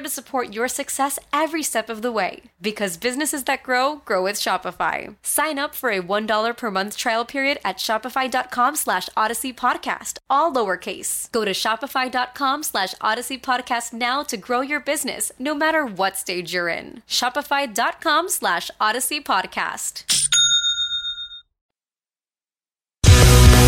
to 0.00 0.08
support 0.08 0.52
your 0.52 0.68
success 0.68 1.18
every 1.32 1.62
step 1.62 1.88
of 1.88 2.02
the 2.02 2.10
way. 2.10 2.42
Because 2.60 2.96
businesses 2.96 3.44
that 3.44 3.62
grow, 3.62 3.96
grow 4.04 4.22
with 4.22 4.36
Shopify. 4.36 5.14
Sign 5.22 5.58
up 5.58 5.74
for 5.74 5.90
a 5.90 6.00
$1 6.00 6.56
per 6.56 6.70
month 6.70 6.96
trial 6.96 7.24
period 7.24 7.58
at 7.64 7.76
shopify.com 7.76 8.76
slash 8.76 9.08
odyssey 9.16 9.52
podcast, 9.52 10.18
all 10.28 10.52
lowercase. 10.52 11.30
Go 11.32 11.44
to 11.44 11.52
shopify.com 11.52 12.62
slash 12.62 12.94
odyssey 13.00 13.38
podcast 13.38 13.92
now 13.92 14.22
to 14.22 14.36
grow 14.36 14.60
your 14.60 14.80
business, 14.80 15.30
no 15.38 15.54
matter 15.54 15.84
what 15.84 16.16
stage 16.16 16.52
you're 16.52 16.68
in. 16.68 17.02
Shopify.com 17.08 18.28
slash 18.28 18.70
odyssey 18.80 19.20
podcast. 19.20 20.04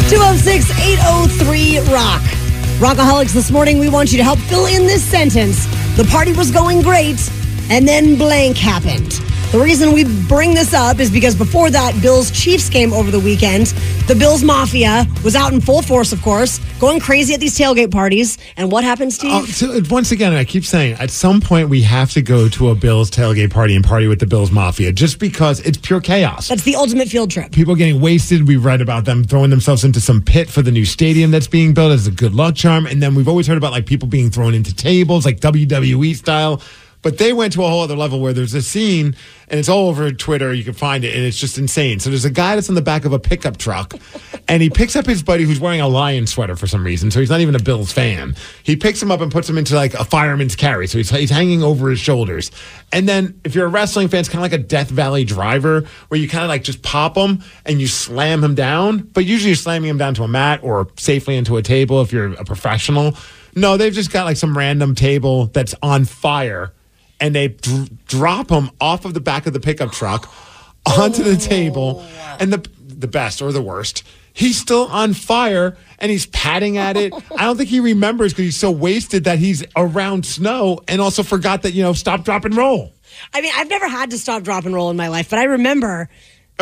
206 0.08 0.70
803 0.78 1.78
Rock. 1.92 2.22
Rockaholics, 2.82 3.32
this 3.32 3.50
morning 3.50 3.78
we 3.78 3.88
want 3.88 4.10
you 4.12 4.18
to 4.18 4.24
help 4.24 4.38
fill 4.40 4.66
in 4.66 4.86
this 4.86 5.02
sentence. 5.02 5.66
The 5.94 6.04
party 6.04 6.32
was 6.32 6.50
going 6.50 6.80
great, 6.80 7.20
and 7.68 7.86
then 7.86 8.16
blank 8.16 8.56
happened. 8.56 9.20
The 9.52 9.60
reason 9.60 9.92
we 9.92 10.04
bring 10.28 10.54
this 10.54 10.72
up 10.72 10.98
is 10.98 11.10
because 11.10 11.34
before 11.34 11.68
that 11.68 12.00
Bills 12.00 12.30
Chiefs 12.30 12.70
game 12.70 12.94
over 12.94 13.10
the 13.10 13.20
weekend, 13.20 13.66
the 14.08 14.14
Bills 14.14 14.42
Mafia 14.42 15.06
was 15.22 15.36
out 15.36 15.52
in 15.52 15.60
full 15.60 15.82
force, 15.82 16.10
of 16.10 16.22
course, 16.22 16.58
going 16.80 17.00
crazy 17.00 17.34
at 17.34 17.40
these 17.40 17.54
tailgate 17.58 17.90
parties. 17.90 18.38
And 18.56 18.72
what 18.72 18.82
happened, 18.82 19.12
Steve? 19.12 19.30
Oh, 19.30 19.44
so 19.44 19.72
uh, 19.72 19.82
once 19.90 20.10
again, 20.10 20.32
I 20.32 20.44
keep 20.44 20.64
saying 20.64 20.94
at 20.94 21.10
some 21.10 21.42
point 21.42 21.68
we 21.68 21.82
have 21.82 22.10
to 22.12 22.22
go 22.22 22.48
to 22.48 22.70
a 22.70 22.74
Bills 22.74 23.10
tailgate 23.10 23.50
party 23.50 23.76
and 23.76 23.84
party 23.84 24.06
with 24.06 24.20
the 24.20 24.26
Bills 24.26 24.50
Mafia 24.50 24.90
just 24.90 25.18
because 25.18 25.60
it's 25.60 25.76
pure 25.76 26.00
chaos. 26.00 26.48
That's 26.48 26.62
the 26.62 26.76
ultimate 26.76 27.08
field 27.08 27.30
trip. 27.30 27.52
People 27.52 27.74
getting 27.74 28.00
wasted. 28.00 28.48
We 28.48 28.56
read 28.56 28.80
about 28.80 29.04
them 29.04 29.22
throwing 29.22 29.50
themselves 29.50 29.84
into 29.84 30.00
some 30.00 30.22
pit 30.22 30.48
for 30.48 30.62
the 30.62 30.72
new 30.72 30.86
stadium 30.86 31.30
that's 31.30 31.46
being 31.46 31.74
built 31.74 31.92
as 31.92 32.06
a 32.06 32.10
good 32.10 32.34
luck 32.34 32.54
charm. 32.54 32.86
And 32.86 33.02
then 33.02 33.14
we've 33.14 33.28
always 33.28 33.46
heard 33.46 33.58
about 33.58 33.72
like 33.72 33.84
people 33.84 34.08
being 34.08 34.30
thrown 34.30 34.54
into 34.54 34.74
tables, 34.74 35.26
like 35.26 35.40
WWE 35.40 36.16
style. 36.16 36.62
But 37.02 37.18
they 37.18 37.32
went 37.32 37.52
to 37.54 37.64
a 37.64 37.68
whole 37.68 37.82
other 37.82 37.96
level 37.96 38.20
where 38.20 38.32
there's 38.32 38.54
a 38.54 38.62
scene, 38.62 39.16
and 39.48 39.58
it's 39.58 39.68
all 39.68 39.88
over 39.88 40.12
Twitter. 40.12 40.54
You 40.54 40.62
can 40.62 40.72
find 40.72 41.04
it, 41.04 41.14
and 41.14 41.24
it's 41.24 41.36
just 41.36 41.58
insane. 41.58 41.98
So 41.98 42.10
there's 42.10 42.24
a 42.24 42.30
guy 42.30 42.54
that's 42.54 42.68
on 42.68 42.76
the 42.76 42.82
back 42.82 43.04
of 43.04 43.12
a 43.12 43.18
pickup 43.18 43.56
truck, 43.56 43.94
and 44.46 44.62
he 44.62 44.70
picks 44.70 44.94
up 44.94 45.04
his 45.04 45.22
buddy 45.22 45.44
who's 45.44 45.58
wearing 45.58 45.80
a 45.80 45.88
lion 45.88 46.26
sweater 46.26 46.54
for 46.54 46.66
some 46.66 46.84
reason. 46.84 47.10
So 47.10 47.18
he's 47.18 47.30
not 47.30 47.40
even 47.40 47.56
a 47.56 47.62
Bills 47.62 47.92
fan. 47.92 48.36
He 48.62 48.76
picks 48.76 49.02
him 49.02 49.10
up 49.10 49.20
and 49.20 49.32
puts 49.32 49.48
him 49.48 49.58
into 49.58 49.74
like 49.74 49.94
a 49.94 50.04
fireman's 50.04 50.54
carry. 50.54 50.86
So 50.86 50.98
he's, 50.98 51.10
he's 51.10 51.30
hanging 51.30 51.62
over 51.62 51.90
his 51.90 51.98
shoulders. 51.98 52.50
And 52.92 53.08
then 53.08 53.40
if 53.44 53.54
you're 53.54 53.66
a 53.66 53.70
wrestling 53.70 54.08
fan, 54.08 54.20
it's 54.20 54.28
kind 54.28 54.44
of 54.44 54.50
like 54.50 54.60
a 54.60 54.62
Death 54.62 54.90
Valley 54.90 55.24
driver 55.24 55.82
where 56.08 56.20
you 56.20 56.28
kind 56.28 56.44
of 56.44 56.48
like 56.48 56.62
just 56.62 56.82
pop 56.82 57.16
him 57.16 57.42
and 57.66 57.80
you 57.80 57.88
slam 57.88 58.44
him 58.44 58.54
down. 58.54 58.98
But 58.98 59.24
usually 59.24 59.50
you're 59.50 59.56
slamming 59.56 59.90
him 59.90 59.98
down 59.98 60.14
to 60.14 60.22
a 60.22 60.28
mat 60.28 60.60
or 60.62 60.88
safely 60.96 61.36
into 61.36 61.56
a 61.56 61.62
table 61.62 62.00
if 62.00 62.12
you're 62.12 62.32
a 62.34 62.44
professional. 62.44 63.16
No, 63.54 63.76
they've 63.76 63.92
just 63.92 64.12
got 64.12 64.24
like 64.24 64.36
some 64.36 64.56
random 64.56 64.94
table 64.94 65.46
that's 65.46 65.74
on 65.82 66.04
fire, 66.04 66.72
and 67.22 67.34
they 67.34 67.48
dr- 67.48 68.04
drop 68.06 68.50
him 68.50 68.70
off 68.80 69.04
of 69.04 69.14
the 69.14 69.20
back 69.20 69.46
of 69.46 69.52
the 69.52 69.60
pickup 69.60 69.92
truck 69.92 70.28
onto 70.98 71.22
the 71.22 71.30
oh. 71.30 71.36
table, 71.36 72.04
and 72.38 72.52
the 72.52 72.68
the 72.78 73.06
best 73.06 73.40
or 73.40 73.52
the 73.52 73.62
worst. 73.62 74.02
He's 74.34 74.58
still 74.58 74.86
on 74.86 75.12
fire 75.12 75.76
and 75.98 76.10
he's 76.10 76.26
patting 76.26 76.78
at 76.78 76.96
it. 76.96 77.12
I 77.36 77.44
don't 77.44 77.56
think 77.56 77.68
he 77.68 77.80
remembers 77.80 78.32
because 78.32 78.46
he's 78.46 78.56
so 78.56 78.70
wasted 78.70 79.24
that 79.24 79.38
he's 79.38 79.62
around 79.76 80.24
snow 80.24 80.80
and 80.88 81.02
also 81.02 81.22
forgot 81.22 81.62
that, 81.62 81.72
you 81.72 81.82
know, 81.82 81.92
stop, 81.92 82.24
drop, 82.24 82.46
and 82.46 82.56
roll. 82.56 82.94
I 83.34 83.42
mean, 83.42 83.52
I've 83.54 83.68
never 83.68 83.86
had 83.86 84.10
to 84.12 84.18
stop, 84.18 84.42
drop, 84.42 84.64
and 84.64 84.74
roll 84.74 84.88
in 84.90 84.96
my 84.96 85.08
life, 85.08 85.28
but 85.28 85.38
I 85.38 85.44
remember. 85.44 86.08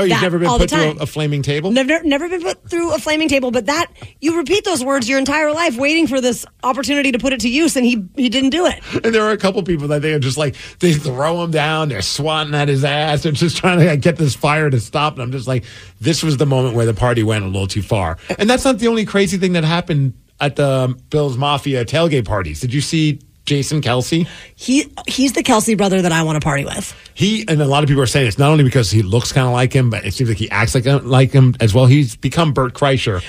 Oh, 0.01 0.05
you've 0.05 0.23
never 0.23 0.39
been 0.39 0.49
put 0.49 0.71
through 0.71 0.81
a, 0.81 1.03
a 1.03 1.07
flaming 1.07 1.43
table? 1.43 1.71
Never, 1.71 2.03
never 2.03 2.29
been 2.29 2.43
put 2.43 2.69
through 2.69 2.95
a 2.95 2.99
flaming 2.99 3.29
table, 3.29 3.51
but 3.51 3.67
that 3.67 3.93
you 4.21 4.37
repeat 4.37 4.65
those 4.65 4.85
words 4.85 5.09
your 5.09 5.19
entire 5.19 5.53
life, 5.53 5.77
waiting 5.77 6.07
for 6.07 6.21
this 6.21 6.47
opportunity 6.63 7.13
to 7.13 7.19
put 7.19 7.33
it 7.33 7.41
to 7.41 7.49
use, 7.49 7.77
and 7.77 7.85
he 7.85 8.05
he 8.17 8.29
didn't 8.29 8.51
do 8.51 8.67
it. 8.67 8.83
And 9.05 9.15
there 9.15 9.25
are 9.25 9.33
a 9.33 9.39
couple 9.39 9.63
people 9.63 9.89
that 9.89 10.03
they 10.03 10.13
are 10.13 10.19
just 10.19 10.39
like 10.39 10.57
they 10.79 10.93
throw 10.93 11.43
him 11.45 11.51
down, 11.51 11.89
they're 11.89 12.03
swatting 12.03 12.55
at 12.55 12.69
his 12.69 12.85
ass, 12.85 13.23
they're 13.23 13.33
just 13.33 13.57
trying 13.57 13.79
to 13.79 13.87
like, 13.87 14.01
get 14.01 14.17
this 14.17 14.35
fire 14.35 14.71
to 14.71 14.81
stop. 14.81 15.15
And 15.15 15.23
I'm 15.23 15.33
just 15.33 15.49
like, 15.49 15.65
this 16.01 16.23
was 16.23 16.37
the 16.37 16.47
moment 16.47 16.75
where 16.75 16.87
the 16.87 16.95
party 16.95 17.23
went 17.23 17.45
a 17.45 17.49
little 17.49 17.67
too 17.67 17.83
far. 17.83 18.19
And 18.39 18.49
that's 18.49 18.65
not 18.65 18.79
the 18.79 18.89
only 18.89 19.05
crazy 19.05 19.37
thing 19.39 19.53
that 19.55 19.65
happened 19.65 20.15
at 20.41 20.57
the 20.57 20.99
Bills 21.11 21.37
Mafia 21.37 21.85
tailgate 21.85 22.25
parties. 22.25 22.61
Did 22.61 22.73
you 22.73 22.81
see 22.81 23.21
Jason 23.47 23.81
Kelce? 23.81 24.29
He 24.55 24.93
he's 25.09 25.33
the 25.33 25.43
Kelce 25.43 25.77
brother 25.77 26.03
that 26.03 26.13
I 26.13 26.23
want 26.23 26.41
to 26.41 26.45
party 26.45 26.65
with. 26.65 26.95
He 27.15 27.45
and 27.49 27.61
a 27.61 27.67
lot 27.67 27.83
of 27.83 27.89
people 27.89 28.03
are 28.03 28.07
saying 28.07 28.29
it's 28.29 28.39
not 28.39 28.51
only 28.51 28.65
because 28.65 28.91
he 28.91 29.03
looks 29.03 29.33
kind 29.33 29.47
of 29.47 29.53
like 29.53 29.73
him, 29.73 29.91
but 29.91 30.05
it 30.05 30.15
seems 30.15 30.31
like 30.31 30.39
he 30.39 30.51
acts 30.51 30.75
like 30.75 30.85
like 31.05 31.33
him 31.33 31.55
as 31.61 31.75
well. 31.75 31.87
He's 31.87 32.17
become 32.17 32.53
Bert 32.53 32.75
Kreischer. 32.75 33.23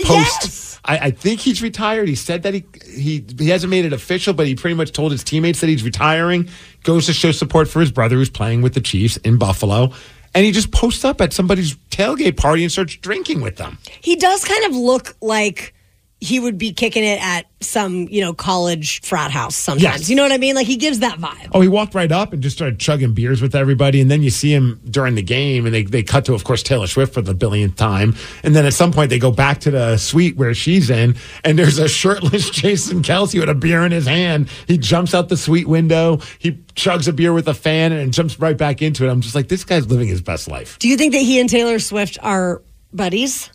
Post, 0.00 0.42
Yes. 0.42 0.80
I, 0.84 0.98
I 0.98 1.10
think 1.10 1.40
he's 1.40 1.60
retired. 1.60 2.08
He 2.08 2.14
said 2.14 2.44
that 2.44 2.54
he 2.54 2.64
he 2.86 3.24
he 3.38 3.48
hasn't 3.48 3.70
made 3.70 3.84
it 3.84 3.92
official, 3.92 4.32
but 4.32 4.46
he 4.46 4.54
pretty 4.54 4.74
much 4.74 4.92
told 4.92 5.12
his 5.12 5.22
teammates 5.24 5.60
that 5.60 5.66
he's 5.68 5.82
retiring. 5.82 6.48
Goes 6.84 7.06
to 7.06 7.12
show 7.12 7.32
support 7.32 7.68
for 7.68 7.80
his 7.80 7.90
brother 7.92 8.16
who's 8.16 8.30
playing 8.30 8.62
with 8.62 8.74
the 8.74 8.80
Chiefs 8.80 9.16
in 9.18 9.38
Buffalo, 9.38 9.92
and 10.34 10.44
he 10.44 10.52
just 10.52 10.70
posts 10.70 11.04
up 11.04 11.20
at 11.20 11.32
somebody's 11.32 11.74
tailgate 11.90 12.36
party 12.36 12.62
and 12.62 12.70
starts 12.72 12.96
drinking 12.96 13.40
with 13.40 13.56
them. 13.56 13.78
He 14.00 14.14
does 14.16 14.44
kind 14.44 14.64
of 14.66 14.76
look 14.76 15.16
like 15.20 15.74
he 16.20 16.40
would 16.40 16.58
be 16.58 16.72
kicking 16.72 17.04
it 17.04 17.22
at 17.22 17.46
some 17.60 18.08
you 18.08 18.20
know 18.20 18.32
college 18.32 19.02
frat 19.02 19.30
house 19.30 19.54
sometimes. 19.54 19.82
Yes. 19.82 20.10
You 20.10 20.16
know 20.16 20.22
what 20.22 20.32
I 20.32 20.38
mean? 20.38 20.54
Like 20.54 20.66
he 20.66 20.76
gives 20.76 21.00
that 21.00 21.18
vibe. 21.18 21.48
Oh, 21.52 21.60
he 21.60 21.68
walked 21.68 21.94
right 21.94 22.10
up 22.10 22.32
and 22.32 22.42
just 22.42 22.56
started 22.56 22.78
chugging 22.78 23.14
beers 23.14 23.40
with 23.40 23.54
everybody. 23.54 24.00
And 24.00 24.10
then 24.10 24.22
you 24.22 24.30
see 24.30 24.52
him 24.52 24.80
during 24.88 25.14
the 25.14 25.22
game, 25.22 25.64
and 25.66 25.74
they, 25.74 25.84
they 25.84 26.02
cut 26.02 26.24
to, 26.26 26.34
of 26.34 26.44
course, 26.44 26.62
Taylor 26.62 26.86
Swift 26.86 27.14
for 27.14 27.22
the 27.22 27.34
billionth 27.34 27.76
time. 27.76 28.14
And 28.42 28.54
then 28.54 28.64
at 28.64 28.74
some 28.74 28.92
point, 28.92 29.10
they 29.10 29.18
go 29.18 29.30
back 29.30 29.60
to 29.60 29.70
the 29.70 29.96
suite 29.96 30.36
where 30.36 30.54
she's 30.54 30.90
in, 30.90 31.16
and 31.44 31.58
there's 31.58 31.78
a 31.78 31.88
shirtless 31.88 32.50
Jason 32.58 33.02
Kelce 33.02 33.38
with 33.38 33.48
a 33.48 33.54
beer 33.54 33.84
in 33.84 33.92
his 33.92 34.06
hand. 34.06 34.48
He 34.66 34.78
jumps 34.78 35.14
out 35.14 35.28
the 35.28 35.36
suite 35.36 35.68
window, 35.68 36.18
he 36.38 36.52
chugs 36.74 37.08
a 37.08 37.12
beer 37.12 37.32
with 37.32 37.48
a 37.48 37.54
fan, 37.54 37.92
and 37.92 38.12
jumps 38.12 38.38
right 38.38 38.56
back 38.56 38.82
into 38.82 39.06
it. 39.06 39.10
I'm 39.10 39.20
just 39.20 39.34
like, 39.34 39.48
this 39.48 39.64
guy's 39.64 39.86
living 39.88 40.08
his 40.08 40.20
best 40.20 40.48
life. 40.48 40.78
Do 40.78 40.88
you 40.88 40.96
think 40.96 41.12
that 41.12 41.20
he 41.22 41.40
and 41.40 41.48
Taylor 41.48 41.78
Swift 41.78 42.18
are 42.22 42.62
buddies? 42.92 43.50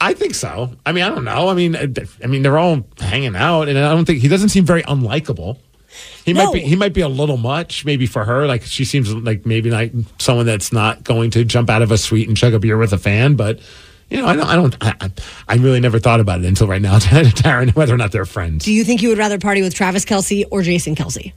I 0.00 0.12
think 0.14 0.34
so. 0.34 0.70
I 0.84 0.92
mean, 0.92 1.04
I 1.04 1.08
don't 1.08 1.24
know. 1.24 1.48
I 1.48 1.54
mean, 1.54 1.76
I 1.76 2.26
mean, 2.26 2.42
they're 2.42 2.58
all 2.58 2.84
hanging 2.98 3.36
out, 3.36 3.68
and 3.68 3.78
I 3.78 3.90
don't 3.92 4.04
think 4.04 4.20
he 4.20 4.28
doesn't 4.28 4.50
seem 4.50 4.64
very 4.66 4.82
unlikable. 4.82 5.58
He 6.24 6.32
No. 6.32 6.44
might 6.46 6.52
be. 6.54 6.60
He 6.60 6.76
might 6.76 6.92
be 6.92 7.00
a 7.00 7.08
little 7.08 7.36
much, 7.36 7.84
maybe 7.84 8.06
for 8.06 8.24
her. 8.24 8.46
Like 8.46 8.62
she 8.64 8.84
seems 8.84 9.12
like 9.14 9.46
maybe 9.46 9.70
like 9.70 9.92
someone 10.18 10.44
that's 10.46 10.72
not 10.72 11.04
going 11.04 11.30
to 11.32 11.44
jump 11.44 11.70
out 11.70 11.82
of 11.82 11.90
a 11.92 11.96
suite 11.98 12.28
and 12.28 12.36
chug 12.36 12.52
a 12.54 12.58
beer 12.58 12.76
with 12.76 12.92
a 12.92 12.98
fan. 12.98 13.34
But 13.36 13.60
you 14.10 14.18
know, 14.18 14.26
I 14.26 14.34
don't. 14.36 14.46
I 14.48 14.56
don't. 14.56 14.76
I, 14.82 15.10
I- 15.48 15.54
really 15.56 15.80
never 15.80 15.98
thought 15.98 16.20
about 16.20 16.40
it 16.40 16.46
until 16.46 16.66
right 16.66 16.82
now, 16.82 16.98
Taryn, 16.98 17.74
whether 17.76 17.94
or 17.94 17.96
not 17.96 18.10
they're 18.12 18.24
friends. 18.26 18.64
Do 18.64 18.72
you 18.72 18.84
think 18.84 19.00
you 19.02 19.08
would 19.10 19.18
rather 19.18 19.38
party 19.38 19.62
with 19.62 19.74
Travis 19.74 20.04
Kelce 20.04 20.44
or 20.50 20.62
Jason 20.62 20.94
Kelce? 20.96 21.32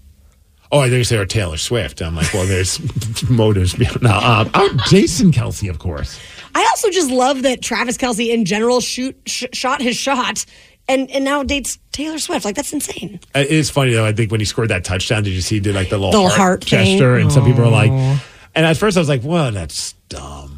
Oh, 0.69 0.79
I 0.79 0.85
think 0.89 0.97
you 0.97 1.03
say 1.05 1.15
or 1.17 1.25
Taylor 1.25 1.55
Swift. 1.55 2.01
I'm 2.01 2.15
like, 2.15 2.33
well, 2.33 2.45
there's 2.45 2.79
motives. 3.29 3.77
No, 4.01 4.09
uh, 4.09 4.49
oh, 4.53 4.77
Jason 4.87 5.31
Kelce, 5.31 5.69
of 5.69 5.79
course. 5.79 6.19
I 6.55 6.63
also 6.65 6.89
just 6.89 7.09
love 7.11 7.43
that 7.43 7.61
Travis 7.61 7.97
Kelce 7.97 8.33
in 8.33 8.45
general 8.45 8.79
shoot 8.81 9.15
sh- 9.25 9.45
shot 9.53 9.81
his 9.81 9.95
shot 9.95 10.45
and 10.87 11.09
and 11.11 11.23
now 11.25 11.43
dates 11.43 11.77
Taylor 11.91 12.17
Swift. 12.19 12.45
Like 12.45 12.55
that's 12.55 12.73
insane. 12.73 13.19
Uh, 13.35 13.39
It 13.39 13.47
is 13.51 13.69
funny 13.69 13.93
though. 13.93 14.05
I 14.05 14.13
think 14.13 14.31
when 14.31 14.39
he 14.39 14.45
scored 14.45 14.69
that 14.69 14.83
touchdown, 14.83 15.23
did 15.23 15.31
you 15.33 15.41
see? 15.41 15.55
He 15.55 15.59
did 15.61 15.75
like 15.75 15.89
the 15.89 15.97
little, 15.97 16.11
The 16.11 16.17
little 16.17 16.29
heart, 16.29 16.37
heart 16.39 16.63
thing. 16.63 16.97
gesture, 16.97 17.15
and 17.17 17.31
some 17.31 17.45
people 17.45 17.63
are 17.63 17.69
like, 17.71 17.91
and 17.91 18.65
at 18.65 18.77
first 18.77 18.97
I 18.97 18.99
was 19.01 19.09
like, 19.09 19.21
well, 19.23 19.51
that's 19.51 19.93
dumb. 20.09 20.56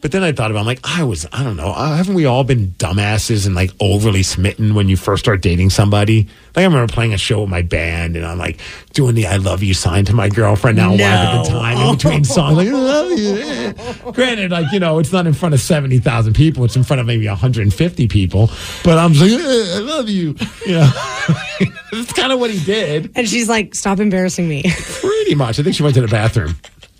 But 0.00 0.12
then 0.12 0.22
I 0.22 0.32
thought 0.32 0.50
about, 0.50 0.58
it, 0.58 0.60
I'm 0.60 0.66
like, 0.66 0.80
I 0.84 1.02
was, 1.02 1.26
I 1.32 1.42
don't 1.42 1.56
know, 1.56 1.72
uh, 1.72 1.96
haven't 1.96 2.14
we 2.14 2.24
all 2.24 2.44
been 2.44 2.68
dumbasses 2.78 3.46
and 3.46 3.54
like 3.54 3.72
overly 3.80 4.22
smitten 4.22 4.74
when 4.74 4.88
you 4.88 4.96
first 4.96 5.24
start 5.24 5.42
dating 5.42 5.70
somebody? 5.70 6.28
Like 6.54 6.62
I 6.62 6.64
remember 6.64 6.92
playing 6.92 7.14
a 7.14 7.18
show 7.18 7.40
with 7.40 7.50
my 7.50 7.62
band, 7.62 8.16
and 8.16 8.24
I'm 8.24 8.38
like 8.38 8.60
doing 8.92 9.14
the 9.14 9.26
"I 9.26 9.36
love 9.36 9.62
you" 9.62 9.74
sign 9.74 10.04
to 10.06 10.14
my 10.14 10.28
girlfriend 10.28 10.76
now 10.76 10.90
and 10.90 11.00
wife 11.00 11.10
at 11.10 11.42
the 11.44 11.50
time 11.50 11.76
in 11.78 11.96
between 11.96 12.24
songs, 12.36 12.56
like 12.56 12.68
"I 12.68 12.72
love 12.72 13.10
you." 13.12 14.12
Granted, 14.12 14.50
like 14.50 14.72
you 14.72 14.80
know, 14.80 14.98
it's 14.98 15.12
not 15.12 15.26
in 15.26 15.34
front 15.34 15.54
of 15.54 15.60
seventy 15.60 15.98
thousand 15.98 16.34
people; 16.34 16.64
it's 16.64 16.74
in 16.74 16.82
front 16.82 17.00
of 17.00 17.06
maybe 17.06 17.28
150 17.28 18.08
people. 18.08 18.50
But 18.82 18.98
I'm 18.98 19.12
just 19.12 19.30
like, 19.30 19.40
"I 19.40 19.78
love 19.78 20.08
you," 20.08 20.34
you 20.66 20.72
know. 20.72 20.90
That's 21.92 22.12
kind 22.12 22.32
of 22.32 22.40
what 22.40 22.50
he 22.50 22.64
did. 22.64 23.12
And 23.14 23.28
she's 23.28 23.48
like, 23.48 23.74
stop 23.74 24.00
embarrassing 24.00 24.48
me. 24.48 24.62
Pretty 24.64 25.34
much. 25.34 25.58
I 25.58 25.62
think 25.62 25.74
she 25.74 25.82
went 25.82 25.94
to 25.96 26.00
the 26.00 26.08
bathroom. 26.08 26.56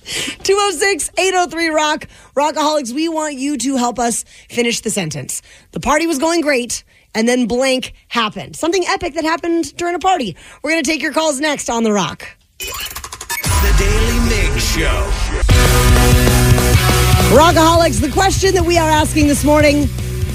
206 0.08 1.10
803 1.18 1.68
Rock. 1.68 2.06
Rockaholics, 2.34 2.92
we 2.92 3.08
want 3.08 3.34
you 3.34 3.56
to 3.58 3.76
help 3.76 3.98
us 3.98 4.24
finish 4.48 4.80
the 4.80 4.90
sentence. 4.90 5.42
The 5.72 5.80
party 5.80 6.06
was 6.06 6.18
going 6.18 6.40
great, 6.40 6.82
and 7.14 7.28
then 7.28 7.46
blank 7.46 7.92
happened. 8.08 8.56
Something 8.56 8.84
epic 8.86 9.14
that 9.14 9.24
happened 9.24 9.76
during 9.76 9.94
a 9.94 9.98
party. 9.98 10.36
We're 10.62 10.70
going 10.70 10.82
to 10.82 10.90
take 10.90 11.02
your 11.02 11.12
calls 11.12 11.40
next 11.40 11.68
on 11.68 11.82
The 11.82 11.92
Rock. 11.92 12.26
The 12.58 13.74
Daily 13.78 14.20
Mix 14.28 14.64
Show. 14.74 15.10
Rockaholics, 17.36 18.00
the 18.00 18.10
question 18.10 18.54
that 18.54 18.64
we 18.64 18.78
are 18.78 18.88
asking 18.90 19.26
this 19.28 19.44
morning, 19.44 19.88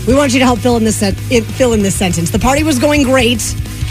we 0.05 0.13
want 0.13 0.33
you 0.33 0.39
to 0.39 0.45
help 0.45 0.59
fill 0.59 0.77
in 0.77 0.83
this 0.83 0.97
sen- 0.97 1.15
fill 1.15 1.73
in 1.73 1.81
this 1.81 1.95
sentence. 1.95 2.29
The 2.29 2.39
party 2.39 2.63
was 2.63 2.77
going 2.77 3.03
great 3.03 3.41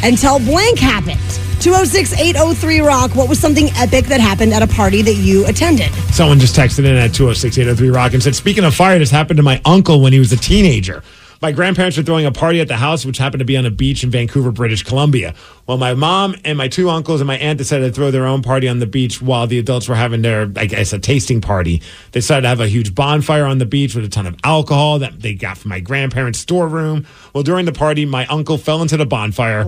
until 0.05 0.38
blank 0.38 0.79
happened. 0.79 1.18
206 1.62 2.14
803 2.14 2.81
Rock. 2.81 3.14
What 3.14 3.29
was 3.29 3.38
something 3.38 3.68
epic 3.77 4.07
that 4.07 4.20
happened 4.20 4.53
at 4.53 4.62
a 4.62 4.66
party 4.66 5.01
that 5.03 5.14
you 5.14 5.46
attended? 5.46 5.92
Someone 6.12 6.40
just 6.40 6.57
texted 6.57 6.81
in 6.81 6.96
at 6.96 7.14
206 7.14 7.57
803 7.57 7.88
Rock 7.90 8.14
and 8.14 8.22
said, 8.22 8.35
Speaking 8.35 8.64
of 8.64 8.75
fire, 8.75 8.98
this 8.98 9.12
happened 9.12 9.37
to 9.37 9.44
my 9.44 9.62
uncle 9.64 10.01
when 10.01 10.12
he 10.12 10.18
was 10.18 10.33
a 10.33 10.37
teenager. 10.37 11.05
My 11.40 11.53
grandparents 11.53 11.96
were 11.96 12.03
throwing 12.03 12.27
a 12.27 12.33
party 12.33 12.61
at 12.61 12.66
the 12.66 12.77
house, 12.77 13.07
which 13.07 13.18
happened 13.18 13.38
to 13.38 13.44
be 13.44 13.57
on 13.57 13.64
a 13.64 13.70
beach 13.70 14.03
in 14.03 14.11
Vancouver, 14.11 14.51
British 14.51 14.83
Columbia. 14.83 15.35
Well, 15.68 15.79
my 15.79 15.94
mom 15.94 16.35
and 16.44 16.59
my 16.59 16.66
two 16.66 16.90
uncles 16.90 17.20
and 17.20 17.29
my 17.29 17.38
aunt 17.38 17.59
decided 17.59 17.87
to 17.87 17.92
throw 17.92 18.11
their 18.11 18.27
own 18.27 18.42
party 18.42 18.66
on 18.66 18.81
the 18.81 18.87
beach 18.87 19.22
while 19.22 19.46
the 19.46 19.61
adults 19.61 19.88
were 19.88 19.94
having 19.94 20.22
their, 20.22 20.51
I 20.57 20.66
guess, 20.66 20.92
a 20.92 20.98
tasting 20.98 21.40
party. 21.40 21.81
They 22.11 22.18
decided 22.18 22.42
to 22.42 22.48
have 22.48 22.61
a 22.61 22.66
huge 22.66 22.92
bonfire 22.92 23.44
on 23.44 23.59
the 23.59 23.66
beach 23.66 23.94
with 23.94 24.05
a 24.05 24.09
ton 24.09 24.27
of 24.27 24.35
alcohol 24.42 24.98
that 24.98 25.20
they 25.20 25.35
got 25.35 25.59
from 25.59 25.68
my 25.68 25.79
grandparents' 25.79 26.40
storeroom. 26.40 27.07
Well, 27.33 27.44
during 27.44 27.66
the 27.66 27.72
party, 27.72 28.05
my 28.05 28.27
uncle 28.27 28.59
fell 28.59 28.83
into 28.83 28.96
the 28.96 29.07
bonfire 29.07 29.64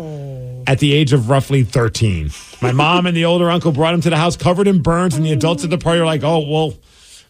at 0.67 0.79
the 0.79 0.93
age 0.93 1.13
of 1.13 1.29
roughly 1.29 1.63
13. 1.63 2.31
My 2.63 2.73
mom 2.73 3.07
and 3.07 3.17
the 3.17 3.25
older 3.25 3.51
uncle 3.51 3.73
brought 3.73 3.95
him 3.95 4.01
to 4.03 4.11
the 4.11 4.17
house 4.17 4.37
covered 4.37 4.67
in 4.67 4.83
burns, 4.83 5.15
and 5.15 5.25
the 5.25 5.33
adults 5.33 5.65
at 5.65 5.71
the 5.71 5.79
party 5.79 6.01
were 6.01 6.07
like, 6.07 6.23
oh, 6.23 6.41
well, 6.49 6.75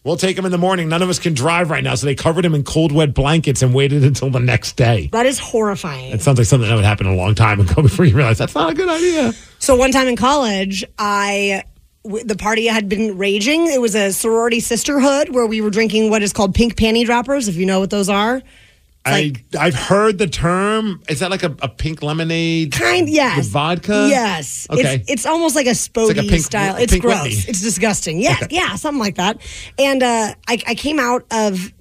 we'll 0.03 0.17
take 0.17 0.37
him 0.37 0.45
in 0.45 0.51
the 0.51 0.57
morning. 0.57 0.87
None 0.87 1.01
of 1.01 1.09
us 1.09 1.19
can 1.19 1.33
drive 1.33 1.69
right 1.69 1.83
now. 1.83 1.95
So 1.95 2.05
they 2.05 2.15
covered 2.15 2.45
him 2.45 2.55
in 2.55 2.63
cold, 2.63 2.91
wet 2.93 3.13
blankets 3.13 3.61
and 3.61 3.73
waited 3.73 4.03
until 4.03 4.29
the 4.29 4.39
next 4.39 4.77
day. 4.77 5.09
That 5.11 5.25
is 5.25 5.39
horrifying. 5.39 6.13
It 6.13 6.21
sounds 6.21 6.37
like 6.37 6.47
something 6.47 6.69
that 6.69 6.75
would 6.75 6.85
happen 6.85 7.07
a 7.07 7.15
long 7.15 7.35
time 7.35 7.59
ago 7.59 7.81
before 7.81 8.05
you 8.05 8.15
realize 8.15 8.37
that's 8.37 8.55
not 8.55 8.71
a 8.71 8.75
good 8.75 8.89
idea. 8.89 9.33
So 9.59 9.75
one 9.75 9.91
time 9.91 10.07
in 10.07 10.15
college, 10.15 10.85
I 10.97 11.63
the 12.05 12.35
party 12.37 12.67
had 12.67 12.87
been 12.87 13.17
raging. 13.17 13.65
It 13.65 13.81
was 13.81 13.95
a 13.95 14.13
sorority 14.13 14.59
sisterhood 14.59 15.29
where 15.29 15.47
we 15.47 15.61
were 15.61 15.71
drinking 15.71 16.11
what 16.11 16.21
is 16.21 16.33
called 16.33 16.53
pink 16.53 16.75
panty 16.75 17.03
droppers. 17.03 17.47
If 17.47 17.55
you 17.55 17.65
know 17.65 17.79
what 17.79 17.89
those 17.89 18.09
are, 18.09 18.43
I, 19.05 19.33
I've 19.59 19.75
heard 19.75 20.17
the 20.17 20.27
term. 20.27 21.01
Is 21.07 21.19
that 21.19 21.29
like 21.29 21.43
a, 21.43 21.55
a 21.61 21.69
pink 21.69 22.01
lemonade? 22.01 22.71
kind 22.71 23.07
yes, 23.07 23.47
vodka? 23.47 24.07
Yes, 24.09 24.67
Okay. 24.69 24.95
It's, 24.95 25.11
it's 25.11 25.25
almost 25.25 25.55
like 25.55 25.67
a 25.67 25.71
spody 25.71 26.29
like 26.29 26.41
style. 26.41 26.75
It's 26.77 26.97
gross. 26.97 27.23
Whitney. 27.23 27.49
It's 27.49 27.61
disgusting. 27.61 28.19
Yeah, 28.19 28.37
yeah, 28.49 28.75
something 28.75 28.99
like 28.99 29.15
that. 29.15 29.39
And 29.77 30.01
uh, 30.01 30.33
I, 30.47 30.57
I 30.67 30.75
came 30.75 30.99
out 30.99 31.25
of 31.31 31.71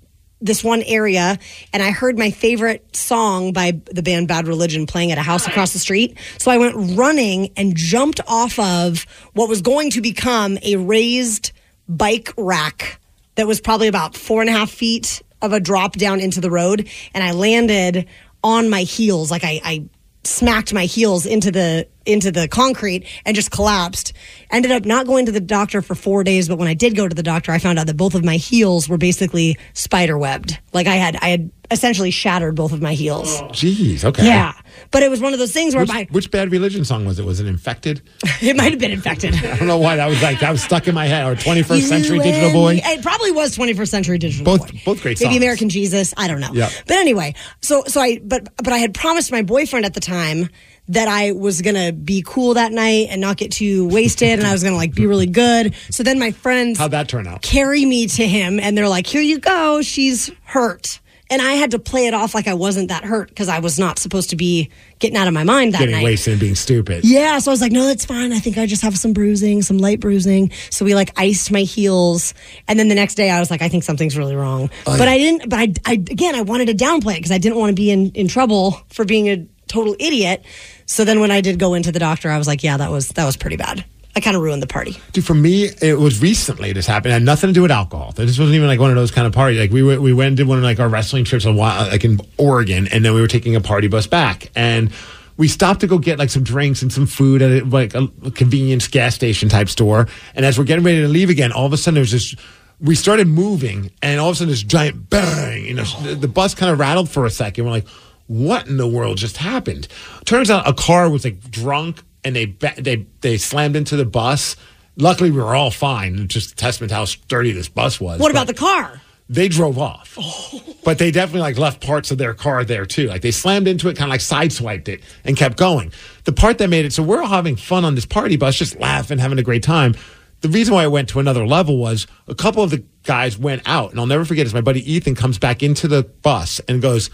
this 0.40 0.62
one 0.62 0.82
area 0.82 1.38
and 1.72 1.82
I 1.82 1.90
heard 1.90 2.18
my 2.18 2.30
favorite 2.30 2.94
song 2.94 3.52
by 3.52 3.80
the 3.86 4.02
band 4.02 4.28
Bad 4.28 4.46
Religion 4.46 4.86
playing 4.86 5.10
at 5.10 5.16
a 5.16 5.22
house 5.22 5.46
across 5.46 5.72
the 5.72 5.78
street. 5.78 6.18
So 6.38 6.50
I 6.50 6.58
went 6.58 6.96
running 6.96 7.50
and 7.56 7.74
jumped 7.74 8.20
off 8.26 8.58
of 8.58 9.06
what 9.32 9.48
was 9.48 9.62
going 9.62 9.90
to 9.90 10.02
become 10.02 10.58
a 10.62 10.76
raised 10.76 11.52
bike 11.88 12.32
rack 12.36 13.00
that 13.36 13.46
was 13.46 13.60
probably 13.60 13.88
about 13.88 14.14
four 14.14 14.42
and 14.42 14.50
a 14.50 14.52
half 14.52 14.70
feet 14.70 15.22
of 15.44 15.52
a 15.52 15.60
drop 15.60 15.92
down 15.92 16.20
into 16.20 16.40
the 16.40 16.50
road. 16.50 16.88
And 17.12 17.22
I 17.22 17.32
landed 17.32 18.06
on 18.42 18.68
my 18.70 18.82
heels. 18.82 19.30
Like 19.30 19.44
I, 19.44 19.60
I 19.64 19.88
smacked 20.24 20.72
my 20.72 20.86
heels 20.86 21.26
into 21.26 21.50
the 21.50 21.86
into 22.06 22.30
the 22.30 22.48
concrete 22.48 23.06
and 23.24 23.34
just 23.34 23.50
collapsed. 23.50 24.12
Ended 24.50 24.72
up 24.72 24.84
not 24.84 25.06
going 25.06 25.26
to 25.26 25.32
the 25.32 25.40
doctor 25.40 25.82
for 25.82 25.94
four 25.94 26.24
days, 26.24 26.48
but 26.48 26.58
when 26.58 26.68
I 26.68 26.74
did 26.74 26.96
go 26.96 27.08
to 27.08 27.14
the 27.14 27.22
doctor, 27.22 27.52
I 27.52 27.58
found 27.58 27.78
out 27.78 27.86
that 27.86 27.96
both 27.96 28.14
of 28.14 28.24
my 28.24 28.36
heels 28.36 28.88
were 28.88 28.98
basically 28.98 29.58
spider 29.72 30.16
webbed. 30.18 30.58
Like 30.72 30.86
I 30.86 30.94
had 30.96 31.16
I 31.16 31.28
had 31.28 31.50
essentially 31.70 32.10
shattered 32.10 32.54
both 32.54 32.72
of 32.72 32.82
my 32.82 32.94
heels. 32.94 33.40
Jeez, 33.52 34.04
okay. 34.04 34.26
Yeah. 34.26 34.52
But 34.90 35.02
it 35.02 35.10
was 35.10 35.20
one 35.20 35.32
of 35.32 35.38
those 35.38 35.52
things 35.52 35.74
where 35.74 35.82
Which, 35.84 35.92
my, 35.92 36.06
which 36.10 36.30
bad 36.30 36.52
religion 36.52 36.84
song 36.84 37.04
was 37.04 37.18
it? 37.18 37.24
Was 37.24 37.40
it 37.40 37.46
infected? 37.46 38.02
it 38.42 38.56
might 38.56 38.70
have 38.70 38.78
been 38.78 38.90
infected. 38.90 39.34
I 39.44 39.56
don't 39.58 39.66
know 39.66 39.78
why 39.78 39.96
that 39.96 40.06
was 40.06 40.22
like 40.22 40.40
that 40.40 40.50
was 40.50 40.62
stuck 40.62 40.86
in 40.88 40.94
my 40.94 41.06
head. 41.06 41.26
Or 41.26 41.34
21st 41.34 41.82
century 41.82 42.18
digital 42.18 42.52
boy. 42.52 42.80
It 42.84 43.02
probably 43.02 43.32
was 43.32 43.56
21st 43.56 43.88
century 43.88 44.18
digital 44.18 44.44
Both 44.44 44.72
boy. 44.72 44.80
both 44.84 45.02
great 45.02 45.20
Maybe. 45.20 45.36
American 45.36 45.68
Jesus. 45.68 46.12
I 46.16 46.28
don't 46.28 46.40
know. 46.40 46.50
Yeah. 46.52 46.70
But 46.86 46.96
anyway, 46.98 47.34
so 47.60 47.84
so 47.86 48.00
I 48.00 48.20
but 48.22 48.54
but 48.56 48.72
I 48.72 48.78
had 48.78 48.94
promised 48.94 49.32
my 49.32 49.42
boyfriend 49.42 49.86
at 49.86 49.94
the 49.94 50.00
time 50.00 50.48
that 50.88 51.08
I 51.08 51.32
was 51.32 51.62
gonna 51.62 51.92
be 51.92 52.22
cool 52.26 52.54
that 52.54 52.72
night 52.72 53.08
and 53.10 53.20
not 53.20 53.36
get 53.36 53.52
too 53.52 53.88
wasted, 53.88 54.38
and 54.38 54.46
I 54.46 54.52
was 54.52 54.62
gonna 54.62 54.76
like 54.76 54.94
be 54.94 55.06
really 55.06 55.26
good. 55.26 55.74
So 55.90 56.02
then 56.02 56.18
my 56.18 56.30
friends 56.32 56.78
How'd 56.78 56.90
that 56.90 57.08
turn 57.08 57.26
out? 57.26 57.42
carry 57.42 57.84
me 57.84 58.06
to 58.06 58.26
him, 58.26 58.60
and 58.60 58.76
they're 58.76 58.88
like, 58.88 59.06
"Here 59.06 59.22
you 59.22 59.38
go. 59.38 59.80
She's 59.82 60.30
hurt." 60.44 61.00
And 61.30 61.40
I 61.40 61.52
had 61.52 61.70
to 61.70 61.78
play 61.78 62.06
it 62.06 62.12
off 62.12 62.34
like 62.34 62.46
I 62.46 62.52
wasn't 62.52 62.88
that 62.90 63.02
hurt 63.02 63.30
because 63.30 63.48
I 63.48 63.58
was 63.60 63.78
not 63.78 63.98
supposed 63.98 64.28
to 64.30 64.36
be 64.36 64.68
getting 64.98 65.16
out 65.16 65.26
of 65.26 65.32
my 65.32 65.42
mind 65.42 65.72
that 65.72 65.78
night. 65.78 65.86
Getting 65.86 65.94
night. 65.96 66.04
wasted 66.04 66.32
and 66.34 66.40
being 66.40 66.54
stupid. 66.54 67.02
Yeah, 67.02 67.38
so 67.38 67.50
I 67.50 67.54
was 67.54 67.62
like, 67.62 67.72
no, 67.72 67.86
that's 67.86 68.04
fine. 68.04 68.30
I 68.34 68.38
think 68.38 68.58
I 68.58 68.66
just 68.66 68.82
have 68.82 68.96
some 68.98 69.14
bruising, 69.14 69.62
some 69.62 69.78
light 69.78 70.00
bruising. 70.00 70.52
So 70.70 70.84
we 70.84 70.94
like 70.94 71.18
iced 71.18 71.50
my 71.50 71.62
heels, 71.62 72.34
and 72.68 72.78
then 72.78 72.88
the 72.88 72.94
next 72.94 73.14
day 73.14 73.30
I 73.30 73.40
was 73.40 73.50
like, 73.50 73.62
I 73.62 73.70
think 73.70 73.84
something's 73.84 74.18
really 74.18 74.36
wrong. 74.36 74.68
but 74.84 75.08
I 75.08 75.16
didn't. 75.16 75.48
But 75.48 75.58
I, 75.60 75.72
I 75.86 75.92
again, 75.94 76.34
I 76.34 76.42
wanted 76.42 76.66
to 76.66 76.74
downplay 76.74 77.14
it 77.14 77.16
because 77.20 77.32
I 77.32 77.38
didn't 77.38 77.58
want 77.58 77.70
to 77.70 77.74
be 77.74 77.90
in 77.90 78.10
in 78.10 78.28
trouble 78.28 78.82
for 78.90 79.06
being 79.06 79.28
a 79.30 79.46
total 79.66 79.96
idiot. 79.98 80.44
So 80.86 81.04
then 81.04 81.20
when 81.20 81.30
I 81.30 81.40
did 81.40 81.58
go 81.58 81.74
into 81.74 81.92
the 81.92 81.98
doctor, 81.98 82.30
I 82.30 82.38
was 82.38 82.46
like, 82.46 82.62
yeah, 82.62 82.76
that 82.76 82.90
was 82.90 83.08
that 83.10 83.24
was 83.24 83.36
pretty 83.36 83.56
bad. 83.56 83.84
I 84.16 84.20
kind 84.20 84.36
of 84.36 84.42
ruined 84.42 84.62
the 84.62 84.68
party. 84.68 84.96
Dude, 85.12 85.24
for 85.24 85.34
me, 85.34 85.70
it 85.82 85.98
was 85.98 86.22
recently 86.22 86.72
this 86.72 86.86
happened. 86.86 87.10
It 87.10 87.14
had 87.14 87.22
nothing 87.22 87.48
to 87.48 87.54
do 87.54 87.62
with 87.62 87.72
alcohol. 87.72 88.12
This 88.12 88.38
wasn't 88.38 88.54
even 88.54 88.68
like 88.68 88.78
one 88.78 88.90
of 88.90 88.96
those 88.96 89.10
kind 89.10 89.26
of 89.26 89.32
parties. 89.32 89.58
Like 89.58 89.72
we 89.72 89.82
went, 89.82 90.02
we 90.02 90.12
went 90.12 90.28
and 90.28 90.36
did 90.36 90.46
one 90.46 90.58
of 90.58 90.64
like 90.64 90.78
our 90.78 90.88
wrestling 90.88 91.24
trips 91.24 91.44
like 91.44 92.04
in 92.04 92.20
Oregon, 92.38 92.86
and 92.92 93.04
then 93.04 93.14
we 93.14 93.20
were 93.20 93.26
taking 93.26 93.56
a 93.56 93.60
party 93.60 93.88
bus 93.88 94.06
back, 94.06 94.52
and 94.54 94.92
we 95.36 95.48
stopped 95.48 95.80
to 95.80 95.88
go 95.88 95.98
get 95.98 96.18
like 96.18 96.30
some 96.30 96.44
drinks 96.44 96.80
and 96.80 96.92
some 96.92 97.06
food 97.06 97.42
at 97.42 97.50
a, 97.50 97.64
like 97.64 97.94
a 97.94 98.06
convenience 98.30 98.86
gas 98.86 99.16
station 99.16 99.48
type 99.48 99.68
store. 99.68 100.06
And 100.36 100.44
as 100.44 100.58
we're 100.58 100.64
getting 100.64 100.84
ready 100.84 101.00
to 101.00 101.08
leave 101.08 101.28
again, 101.28 101.50
all 101.50 101.66
of 101.66 101.72
a 101.72 101.76
sudden 101.76 101.96
there's 101.96 102.12
this. 102.12 102.36
We 102.80 102.94
started 102.94 103.26
moving, 103.26 103.90
and 104.00 104.20
all 104.20 104.28
of 104.28 104.34
a 104.34 104.36
sudden 104.36 104.50
this 104.50 104.62
giant 104.62 105.10
bang. 105.10 105.64
You 105.64 105.74
know, 105.74 105.84
the 106.14 106.28
bus 106.28 106.54
kind 106.54 106.70
of 106.70 106.78
rattled 106.78 107.10
for 107.10 107.26
a 107.26 107.30
second. 107.30 107.64
We're 107.64 107.72
like, 107.72 107.86
"What 108.26 108.66
in 108.66 108.76
the 108.76 108.86
world 108.86 109.18
just 109.18 109.38
happened?" 109.38 109.88
Turns 110.24 110.50
out 110.50 110.68
a 110.68 110.72
car 110.72 111.08
was 111.10 111.24
like 111.24 111.50
drunk 111.50 112.02
and 112.24 112.34
they 112.34 112.46
they 112.78 113.06
they 113.20 113.36
slammed 113.36 113.76
into 113.76 113.96
the 113.96 114.04
bus. 114.04 114.56
Luckily, 114.96 115.30
we 115.30 115.38
were 115.38 115.54
all 115.54 115.70
fine. 115.70 116.18
It's 116.20 116.34
Just 116.34 116.52
a 116.52 116.56
testament 116.56 116.90
to 116.90 116.96
how 116.96 117.04
sturdy 117.04 117.52
this 117.52 117.68
bus 117.68 118.00
was. 118.00 118.20
What 118.20 118.30
about 118.30 118.46
the 118.46 118.54
car? 118.54 119.00
They 119.28 119.48
drove 119.48 119.78
off, 119.78 120.16
oh. 120.20 120.62
but 120.84 120.98
they 120.98 121.10
definitely 121.10 121.40
like 121.40 121.56
left 121.56 121.80
parts 121.80 122.10
of 122.10 122.18
their 122.18 122.34
car 122.34 122.62
there 122.62 122.84
too. 122.84 123.06
Like 123.06 123.22
they 123.22 123.30
slammed 123.30 123.66
into 123.66 123.88
it, 123.88 123.96
kind 123.96 124.08
of 124.08 124.10
like 124.10 124.20
sideswiped 124.20 124.88
it, 124.88 125.02
and 125.24 125.34
kept 125.36 125.56
going. 125.56 125.92
The 126.24 126.32
part 126.32 126.58
that 126.58 126.68
made 126.68 126.84
it 126.84 126.92
so 126.92 127.02
we're 127.02 127.22
all 127.22 127.28
having 127.28 127.56
fun 127.56 127.86
on 127.86 127.94
this 127.94 128.04
party 128.04 128.36
bus, 128.36 128.56
just 128.56 128.78
laughing, 128.78 129.18
having 129.18 129.38
a 129.38 129.42
great 129.42 129.62
time. 129.62 129.94
The 130.42 130.50
reason 130.50 130.74
why 130.74 130.84
I 130.84 130.88
went 130.88 131.08
to 131.10 131.20
another 131.20 131.46
level 131.46 131.78
was 131.78 132.06
a 132.28 132.34
couple 132.34 132.62
of 132.62 132.70
the 132.70 132.84
guys 133.04 133.38
went 133.38 133.62
out, 133.64 133.92
and 133.92 133.98
I'll 133.98 134.06
never 134.06 134.26
forget 134.26 134.44
this. 134.44 134.52
My 134.52 134.60
buddy 134.60 134.92
Ethan 134.92 135.14
comes 135.14 135.38
back 135.38 135.62
into 135.62 135.88
the 135.88 136.02
bus 136.02 136.60
and 136.68 136.82
goes, 136.82 137.08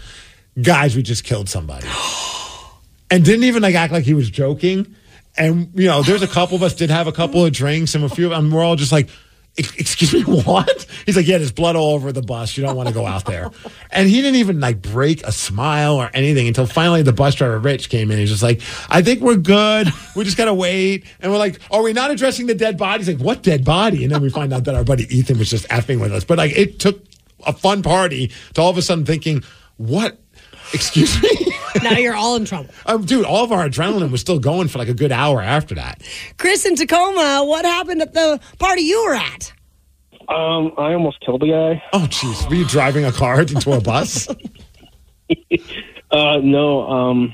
"Guys, 0.59 0.95
we 0.95 1.03
just 1.03 1.23
killed 1.23 1.49
somebody." 1.49 1.87
and 3.11 3.25
didn't 3.25 3.43
even 3.43 3.61
like 3.61 3.75
act 3.75 3.93
like 3.93 4.05
he 4.05 4.13
was 4.13 4.29
joking. 4.29 4.95
And 5.37 5.71
you 5.75 5.87
know, 5.87 6.01
there's 6.01 6.21
a 6.23 6.27
couple 6.27 6.55
of 6.55 6.63
us 6.63 6.73
did 6.73 6.89
have 6.89 7.07
a 7.07 7.11
couple 7.11 7.45
of 7.45 7.53
drinks, 7.53 7.93
and 7.93 8.03
a 8.03 8.09
few 8.09 8.25
of 8.25 8.31
them 8.31 8.51
we're 8.51 8.63
all 8.63 8.75
just 8.75 8.91
like, 8.91 9.09
"Excuse 9.57 10.13
me, 10.13 10.21
what?" 10.43 10.85
He's 11.05 11.15
like, 11.15 11.27
"Yeah, 11.27 11.37
there's 11.37 11.51
blood 11.51 11.75
all 11.75 11.93
over 11.93 12.11
the 12.11 12.21
bus. 12.21 12.57
You 12.57 12.63
don't 12.63 12.75
want 12.75 12.89
to 12.89 12.93
go 12.93 13.05
out 13.05 13.25
there." 13.25 13.49
And 13.93 14.07
he 14.07 14.21
didn't 14.21 14.37
even 14.37 14.61
like 14.61 14.81
break 14.81 15.21
a 15.27 15.33
smile 15.33 15.97
or 15.97 16.09
anything 16.13 16.47
until 16.47 16.65
finally 16.65 17.01
the 17.01 17.11
bus 17.11 17.35
driver 17.35 17.59
Rich 17.59 17.89
came 17.89 18.09
in. 18.09 18.19
He's 18.19 18.29
just 18.29 18.41
like, 18.41 18.61
"I 18.89 19.01
think 19.01 19.19
we're 19.19 19.35
good. 19.35 19.89
We 20.15 20.23
just 20.23 20.37
gotta 20.37 20.53
wait." 20.53 21.03
And 21.19 21.29
we're 21.29 21.37
like, 21.37 21.59
"Are 21.71 21.83
we 21.83 21.91
not 21.91 22.09
addressing 22.09 22.47
the 22.47 22.55
dead 22.55 22.77
body?" 22.77 23.03
He's 23.03 23.13
like, 23.13 23.23
"What 23.23 23.43
dead 23.43 23.65
body?" 23.65 24.03
And 24.03 24.11
then 24.13 24.21
we 24.21 24.29
find 24.29 24.53
out 24.53 24.63
that 24.63 24.75
our 24.75 24.85
buddy 24.85 25.13
Ethan 25.13 25.37
was 25.37 25.49
just 25.49 25.67
effing 25.67 25.99
with 25.99 26.13
us. 26.13 26.23
But 26.23 26.37
like, 26.37 26.57
it 26.57 26.79
took 26.79 27.03
a 27.45 27.51
fun 27.51 27.83
party 27.83 28.31
to 28.53 28.61
all 28.61 28.69
of 28.69 28.77
a 28.77 28.81
sudden 28.81 29.05
thinking, 29.05 29.43
"What?" 29.75 30.17
Excuse 30.73 31.21
me. 31.21 31.29
now 31.83 31.97
you're 31.97 32.15
all 32.15 32.35
in 32.35 32.45
trouble. 32.45 32.69
Um, 32.85 33.05
dude, 33.05 33.25
all 33.25 33.43
of 33.43 33.51
our 33.51 33.67
adrenaline 33.67 34.11
was 34.11 34.21
still 34.21 34.39
going 34.39 34.67
for 34.67 34.79
like 34.79 34.87
a 34.89 34.93
good 34.93 35.11
hour 35.11 35.41
after 35.41 35.75
that. 35.75 36.01
Chris 36.37 36.65
in 36.65 36.75
Tacoma, 36.75 37.43
what 37.45 37.63
happened 37.63 38.01
at 38.01 38.13
the 38.13 38.39
party 38.59 38.81
you 38.81 39.03
were 39.05 39.13
at? 39.13 39.53
Um, 40.27 40.73
I 40.77 40.93
almost 40.93 41.19
killed 41.21 41.43
a 41.43 41.47
guy. 41.47 41.83
Oh, 41.93 42.07
jeez. 42.09 42.47
Were 42.49 42.55
you 42.55 42.65
driving 42.65 43.05
a 43.05 43.11
car 43.11 43.41
into 43.41 43.71
a 43.71 43.81
bus? 43.81 44.27
Uh, 46.11 46.39
no, 46.43 46.81
um, 46.89 47.33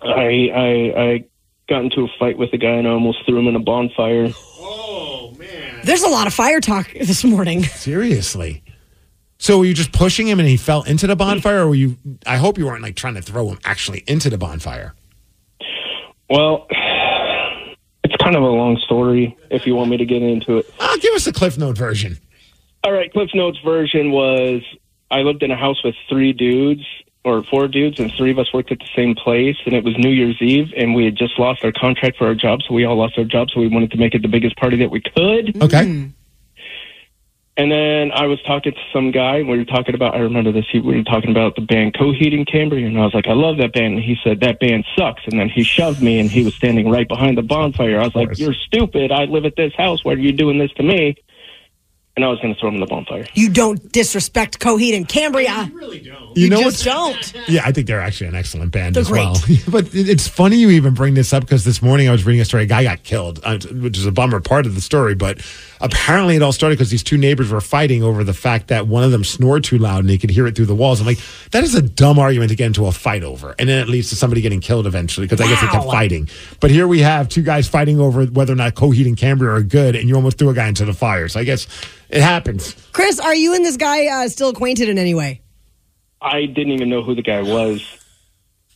I, 0.00 0.48
I, 0.54 1.00
I 1.02 1.24
got 1.68 1.82
into 1.82 2.02
a 2.04 2.08
fight 2.20 2.38
with 2.38 2.52
a 2.52 2.56
guy 2.56 2.68
and 2.74 2.86
I 2.86 2.90
almost 2.92 3.26
threw 3.26 3.36
him 3.40 3.48
in 3.48 3.56
a 3.56 3.60
bonfire. 3.60 4.28
Oh, 4.60 5.34
man. 5.36 5.80
There's 5.82 6.04
a 6.04 6.08
lot 6.08 6.28
of 6.28 6.32
fire 6.32 6.60
talk 6.60 6.92
this 6.92 7.24
morning. 7.24 7.64
Seriously. 7.64 8.62
So 9.42 9.58
were 9.58 9.64
you 9.64 9.74
just 9.74 9.90
pushing 9.90 10.28
him 10.28 10.38
and 10.38 10.48
he 10.48 10.56
fell 10.56 10.84
into 10.84 11.08
the 11.08 11.16
bonfire, 11.16 11.62
or 11.62 11.66
were 11.70 11.74
you? 11.74 11.96
I 12.24 12.36
hope 12.36 12.58
you 12.58 12.66
weren't 12.66 12.84
like 12.84 12.94
trying 12.94 13.16
to 13.16 13.22
throw 13.22 13.48
him 13.48 13.58
actually 13.64 14.04
into 14.06 14.30
the 14.30 14.38
bonfire. 14.38 14.94
Well, 16.30 16.68
it's 18.04 18.14
kind 18.22 18.36
of 18.36 18.44
a 18.44 18.46
long 18.46 18.76
story 18.84 19.36
if 19.50 19.66
you 19.66 19.74
want 19.74 19.90
me 19.90 19.96
to 19.96 20.04
get 20.04 20.22
into 20.22 20.58
it. 20.58 20.72
Uh, 20.78 20.96
give 20.98 21.12
us 21.14 21.24
the 21.24 21.32
Cliff 21.32 21.58
Note 21.58 21.76
version. 21.76 22.18
All 22.84 22.92
right, 22.92 23.12
Cliff 23.12 23.30
Notes 23.34 23.58
version 23.64 24.12
was 24.12 24.62
I 25.10 25.22
lived 25.22 25.42
in 25.42 25.50
a 25.50 25.56
house 25.56 25.82
with 25.82 25.96
three 26.08 26.32
dudes 26.32 26.84
or 27.24 27.42
four 27.42 27.66
dudes, 27.66 27.98
and 27.98 28.12
three 28.12 28.30
of 28.30 28.38
us 28.38 28.52
worked 28.54 28.70
at 28.70 28.78
the 28.78 28.88
same 28.94 29.16
place, 29.16 29.56
and 29.66 29.74
it 29.74 29.82
was 29.82 29.98
New 29.98 30.10
Year's 30.10 30.40
Eve, 30.40 30.72
and 30.76 30.94
we 30.94 31.04
had 31.04 31.16
just 31.16 31.36
lost 31.36 31.64
our 31.64 31.72
contract 31.72 32.16
for 32.16 32.28
our 32.28 32.36
job, 32.36 32.60
so 32.62 32.74
we 32.74 32.84
all 32.84 32.94
lost 32.96 33.18
our 33.18 33.24
jobs, 33.24 33.54
so 33.54 33.60
we 33.60 33.66
wanted 33.66 33.90
to 33.90 33.96
make 33.96 34.14
it 34.14 34.22
the 34.22 34.28
biggest 34.28 34.56
party 34.56 34.76
that 34.76 34.92
we 34.92 35.00
could. 35.00 35.60
Okay. 35.60 36.10
And 37.54 37.70
then 37.70 38.12
I 38.12 38.26
was 38.26 38.40
talking 38.46 38.72
to 38.72 38.80
some 38.94 39.10
guy, 39.10 39.36
and 39.36 39.48
we 39.48 39.58
were 39.58 39.66
talking 39.66 39.94
about, 39.94 40.14
I 40.14 40.20
remember 40.20 40.52
this, 40.52 40.64
he, 40.72 40.80
we 40.80 40.96
were 40.96 41.02
talking 41.02 41.30
about 41.30 41.54
the 41.54 41.60
band 41.60 41.92
Coheed 41.92 42.32
and 42.32 42.46
Cambria, 42.46 42.86
and 42.86 42.98
I 42.98 43.04
was 43.04 43.12
like, 43.12 43.26
I 43.26 43.34
love 43.34 43.58
that 43.58 43.74
band. 43.74 43.94
And 43.94 44.02
he 44.02 44.16
said, 44.24 44.40
that 44.40 44.58
band 44.58 44.86
sucks. 44.96 45.22
And 45.26 45.38
then 45.38 45.50
he 45.50 45.62
shoved 45.62 46.00
me, 46.00 46.18
and 46.18 46.30
he 46.30 46.44
was 46.44 46.54
standing 46.54 46.88
right 46.88 47.06
behind 47.06 47.36
the 47.36 47.42
bonfire. 47.42 48.00
I 48.00 48.04
was 48.04 48.14
like, 48.14 48.38
you're 48.38 48.54
stupid. 48.54 49.12
I 49.12 49.24
live 49.24 49.44
at 49.44 49.56
this 49.56 49.74
house. 49.74 50.02
Why 50.02 50.14
are 50.14 50.18
you 50.18 50.32
doing 50.32 50.58
this 50.58 50.72
to 50.72 50.82
me? 50.82 51.16
And 52.14 52.26
I 52.26 52.28
was 52.28 52.40
going 52.40 52.52
to 52.52 52.60
throw 52.60 52.68
him 52.68 52.74
in 52.74 52.80
the 52.80 52.86
bonfire. 52.86 53.24
You 53.32 53.48
don't 53.48 53.90
disrespect 53.90 54.58
Coheed 54.58 54.94
and 54.94 55.08
Cambria. 55.08 55.70
You 55.70 55.78
really 55.78 56.00
don't. 56.00 56.36
You 56.36 56.50
know 56.50 56.60
just 56.60 56.84
what's- 56.86 57.32
don't. 57.32 57.48
Yeah, 57.48 57.62
I 57.64 57.72
think 57.72 57.86
they're 57.86 58.02
actually 58.02 58.26
an 58.26 58.34
excellent 58.34 58.70
band 58.70 58.96
They're 58.96 59.00
as 59.00 59.10
well. 59.10 59.34
but 59.68 59.88
it's 59.94 60.28
funny 60.28 60.56
you 60.56 60.68
even 60.70 60.92
bring 60.92 61.14
this 61.14 61.32
up 61.32 61.42
because 61.42 61.64
this 61.64 61.80
morning 61.80 62.10
I 62.10 62.12
was 62.12 62.26
reading 62.26 62.42
a 62.42 62.44
story. 62.44 62.64
A 62.64 62.66
guy 62.66 62.82
got 62.82 63.02
killed, 63.02 63.40
uh, 63.44 63.58
which 63.72 63.96
is 63.96 64.04
a 64.04 64.12
bummer 64.12 64.40
part 64.40 64.66
of 64.66 64.74
the 64.74 64.82
story. 64.82 65.14
But 65.14 65.40
apparently 65.80 66.36
it 66.36 66.42
all 66.42 66.52
started 66.52 66.76
because 66.76 66.90
these 66.90 67.02
two 67.02 67.16
neighbors 67.16 67.50
were 67.50 67.62
fighting 67.62 68.02
over 68.02 68.24
the 68.24 68.34
fact 68.34 68.68
that 68.68 68.86
one 68.86 69.04
of 69.04 69.10
them 69.10 69.24
snored 69.24 69.64
too 69.64 69.78
loud 69.78 70.00
and 70.00 70.08
they 70.10 70.18
could 70.18 70.30
hear 70.30 70.46
it 70.46 70.54
through 70.54 70.66
the 70.66 70.74
walls. 70.74 71.00
I'm 71.00 71.06
like, 71.06 71.20
that 71.52 71.64
is 71.64 71.74
a 71.74 71.80
dumb 71.80 72.18
argument 72.18 72.50
to 72.50 72.56
get 72.56 72.66
into 72.66 72.84
a 72.84 72.92
fight 72.92 73.22
over. 73.22 73.54
And 73.58 73.70
then 73.70 73.78
it 73.78 73.88
leads 73.88 74.10
to 74.10 74.16
somebody 74.16 74.42
getting 74.42 74.60
killed 74.60 74.86
eventually 74.86 75.26
because 75.26 75.40
I 75.40 75.48
guess 75.48 75.62
they 75.62 75.68
kept 75.68 75.86
fighting. 75.86 76.28
But 76.60 76.70
here 76.70 76.86
we 76.86 77.00
have 77.00 77.30
two 77.30 77.42
guys 77.42 77.68
fighting 77.68 78.00
over 78.00 78.26
whether 78.26 78.52
or 78.52 78.56
not 78.56 78.74
Coheed 78.74 79.06
and 79.06 79.16
Cambria 79.16 79.50
are 79.52 79.62
good, 79.62 79.96
and 79.96 80.10
you 80.10 80.14
almost 80.14 80.36
threw 80.36 80.50
a 80.50 80.54
guy 80.54 80.68
into 80.68 80.84
the 80.84 80.92
fire. 80.92 81.26
So 81.28 81.40
I 81.40 81.44
guess 81.44 81.66
it 82.12 82.20
happens. 82.22 82.74
Chris, 82.92 83.18
are 83.18 83.34
you 83.34 83.54
and 83.54 83.64
this 83.64 83.76
guy 83.76 84.06
uh, 84.06 84.28
still 84.28 84.50
acquainted 84.50 84.88
in 84.88 84.98
any 84.98 85.14
way? 85.14 85.42
I 86.20 86.46
didn't 86.46 86.72
even 86.72 86.88
know 86.88 87.02
who 87.02 87.14
the 87.14 87.22
guy 87.22 87.42
was. 87.42 87.98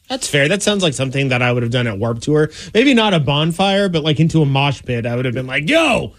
That's 0.09 0.29
fair. 0.29 0.49
That 0.49 0.63
sounds 0.63 0.83
like 0.83 0.95
something 0.95 1.29
that 1.29 1.43
I 1.43 1.53
would 1.53 1.63
have 1.63 1.73
done 1.73 1.87
at 1.87 1.99
Warp 1.99 2.21
Tour. 2.21 2.51
Maybe 2.75 2.95
not 2.95 3.13
a 3.13 3.21
bonfire, 3.21 3.89
but 3.89 4.03
like 4.05 4.21
into 4.21 4.41
a 4.41 4.47
mosh 4.47 4.83
pit. 4.83 5.05
I 5.05 5.17
would 5.17 5.25
have 5.25 5.35
been 5.35 5.49
like, 5.49 5.69
"Yo, 5.69 6.15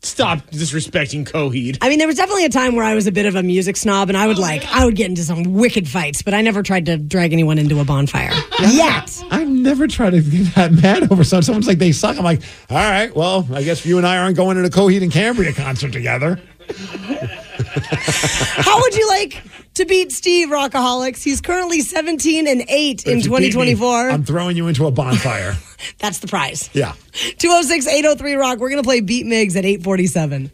stop 0.00 0.46
disrespecting 0.50 1.28
Coheed." 1.28 1.78
I 1.80 1.88
mean, 1.88 1.98
there 1.98 2.06
was 2.06 2.16
definitely 2.16 2.44
a 2.44 2.50
time 2.50 2.76
where 2.76 2.84
I 2.84 2.94
was 2.94 3.08
a 3.08 3.12
bit 3.12 3.26
of 3.26 3.34
a 3.34 3.42
music 3.42 3.76
snob, 3.76 4.08
and 4.08 4.16
I 4.16 4.28
would 4.28 4.38
like 4.38 4.64
I 4.72 4.84
would 4.84 4.94
get 4.94 5.08
into 5.08 5.22
some 5.24 5.42
wicked 5.54 5.88
fights, 5.88 6.22
but 6.22 6.34
I 6.34 6.40
never 6.40 6.62
tried 6.62 6.86
to 6.86 6.96
drag 6.96 7.32
anyone 7.32 7.58
into 7.58 7.80
a 7.80 7.84
bonfire 7.84 8.32
yet. 8.60 9.24
I've 9.30 9.48
never 9.48 9.88
tried 9.88 10.10
to 10.10 10.20
get 10.20 10.54
that 10.54 10.72
mad 10.72 11.10
over 11.10 11.24
something. 11.24 11.42
Someone's 11.42 11.66
like, 11.66 11.78
they 11.78 11.90
suck. 11.90 12.18
I'm 12.18 12.24
like, 12.24 12.42
all 12.70 12.76
right, 12.76 13.14
well, 13.14 13.46
I 13.52 13.64
guess 13.64 13.84
you 13.84 13.98
and 13.98 14.06
I 14.06 14.18
aren't 14.18 14.36
going 14.36 14.56
to 14.56 14.62
the 14.62 14.70
Coheed 14.70 15.02
and 15.02 15.10
Cambria 15.10 15.52
concert 15.52 15.92
together. 15.92 16.40
How 18.62 18.80
would 18.80 18.94
you 18.94 19.08
like 19.08 19.42
to 19.74 19.84
beat 19.84 20.12
Steve 20.12 20.48
Rockaholics? 20.48 21.22
He's 21.22 21.40
currently 21.40 21.80
17 21.80 22.46
and 22.46 22.64
8 22.68 23.06
in 23.06 23.18
If 23.18 23.24
you 23.24 23.30
beat 23.30 23.40
me, 23.40 23.50
2024. 23.50 24.10
I'm 24.10 24.24
throwing 24.24 24.56
you 24.56 24.68
into 24.68 24.86
a 24.86 24.90
bonfire. 24.90 25.54
That's 25.98 26.18
the 26.20 26.28
prize. 26.28 26.70
yeah. 26.72 26.92
206 27.38 27.86
803 27.86 28.34
Rock. 28.34 28.58
We're 28.58 28.70
going 28.70 28.82
to 28.82 28.86
play 28.86 29.00
Beat 29.00 29.26
Migs 29.26 29.56
at 29.56 29.64
847. 29.64 30.50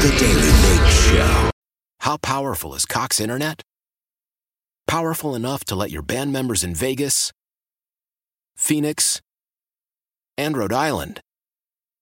The 0.00 0.16
Daily 0.18 0.52
Mix 0.84 1.10
Show. 1.10 1.50
How 2.00 2.16
powerful 2.18 2.74
is 2.74 2.84
Cox 2.86 3.18
Internet? 3.20 3.62
Powerful 4.86 5.34
enough 5.34 5.64
to 5.66 5.74
let 5.74 5.90
your 5.90 6.02
band 6.02 6.32
members 6.32 6.62
in 6.64 6.74
Vegas, 6.74 7.32
Phoenix, 8.56 9.20
and 10.38 10.56
Rhode 10.56 10.72
Island 10.72 11.20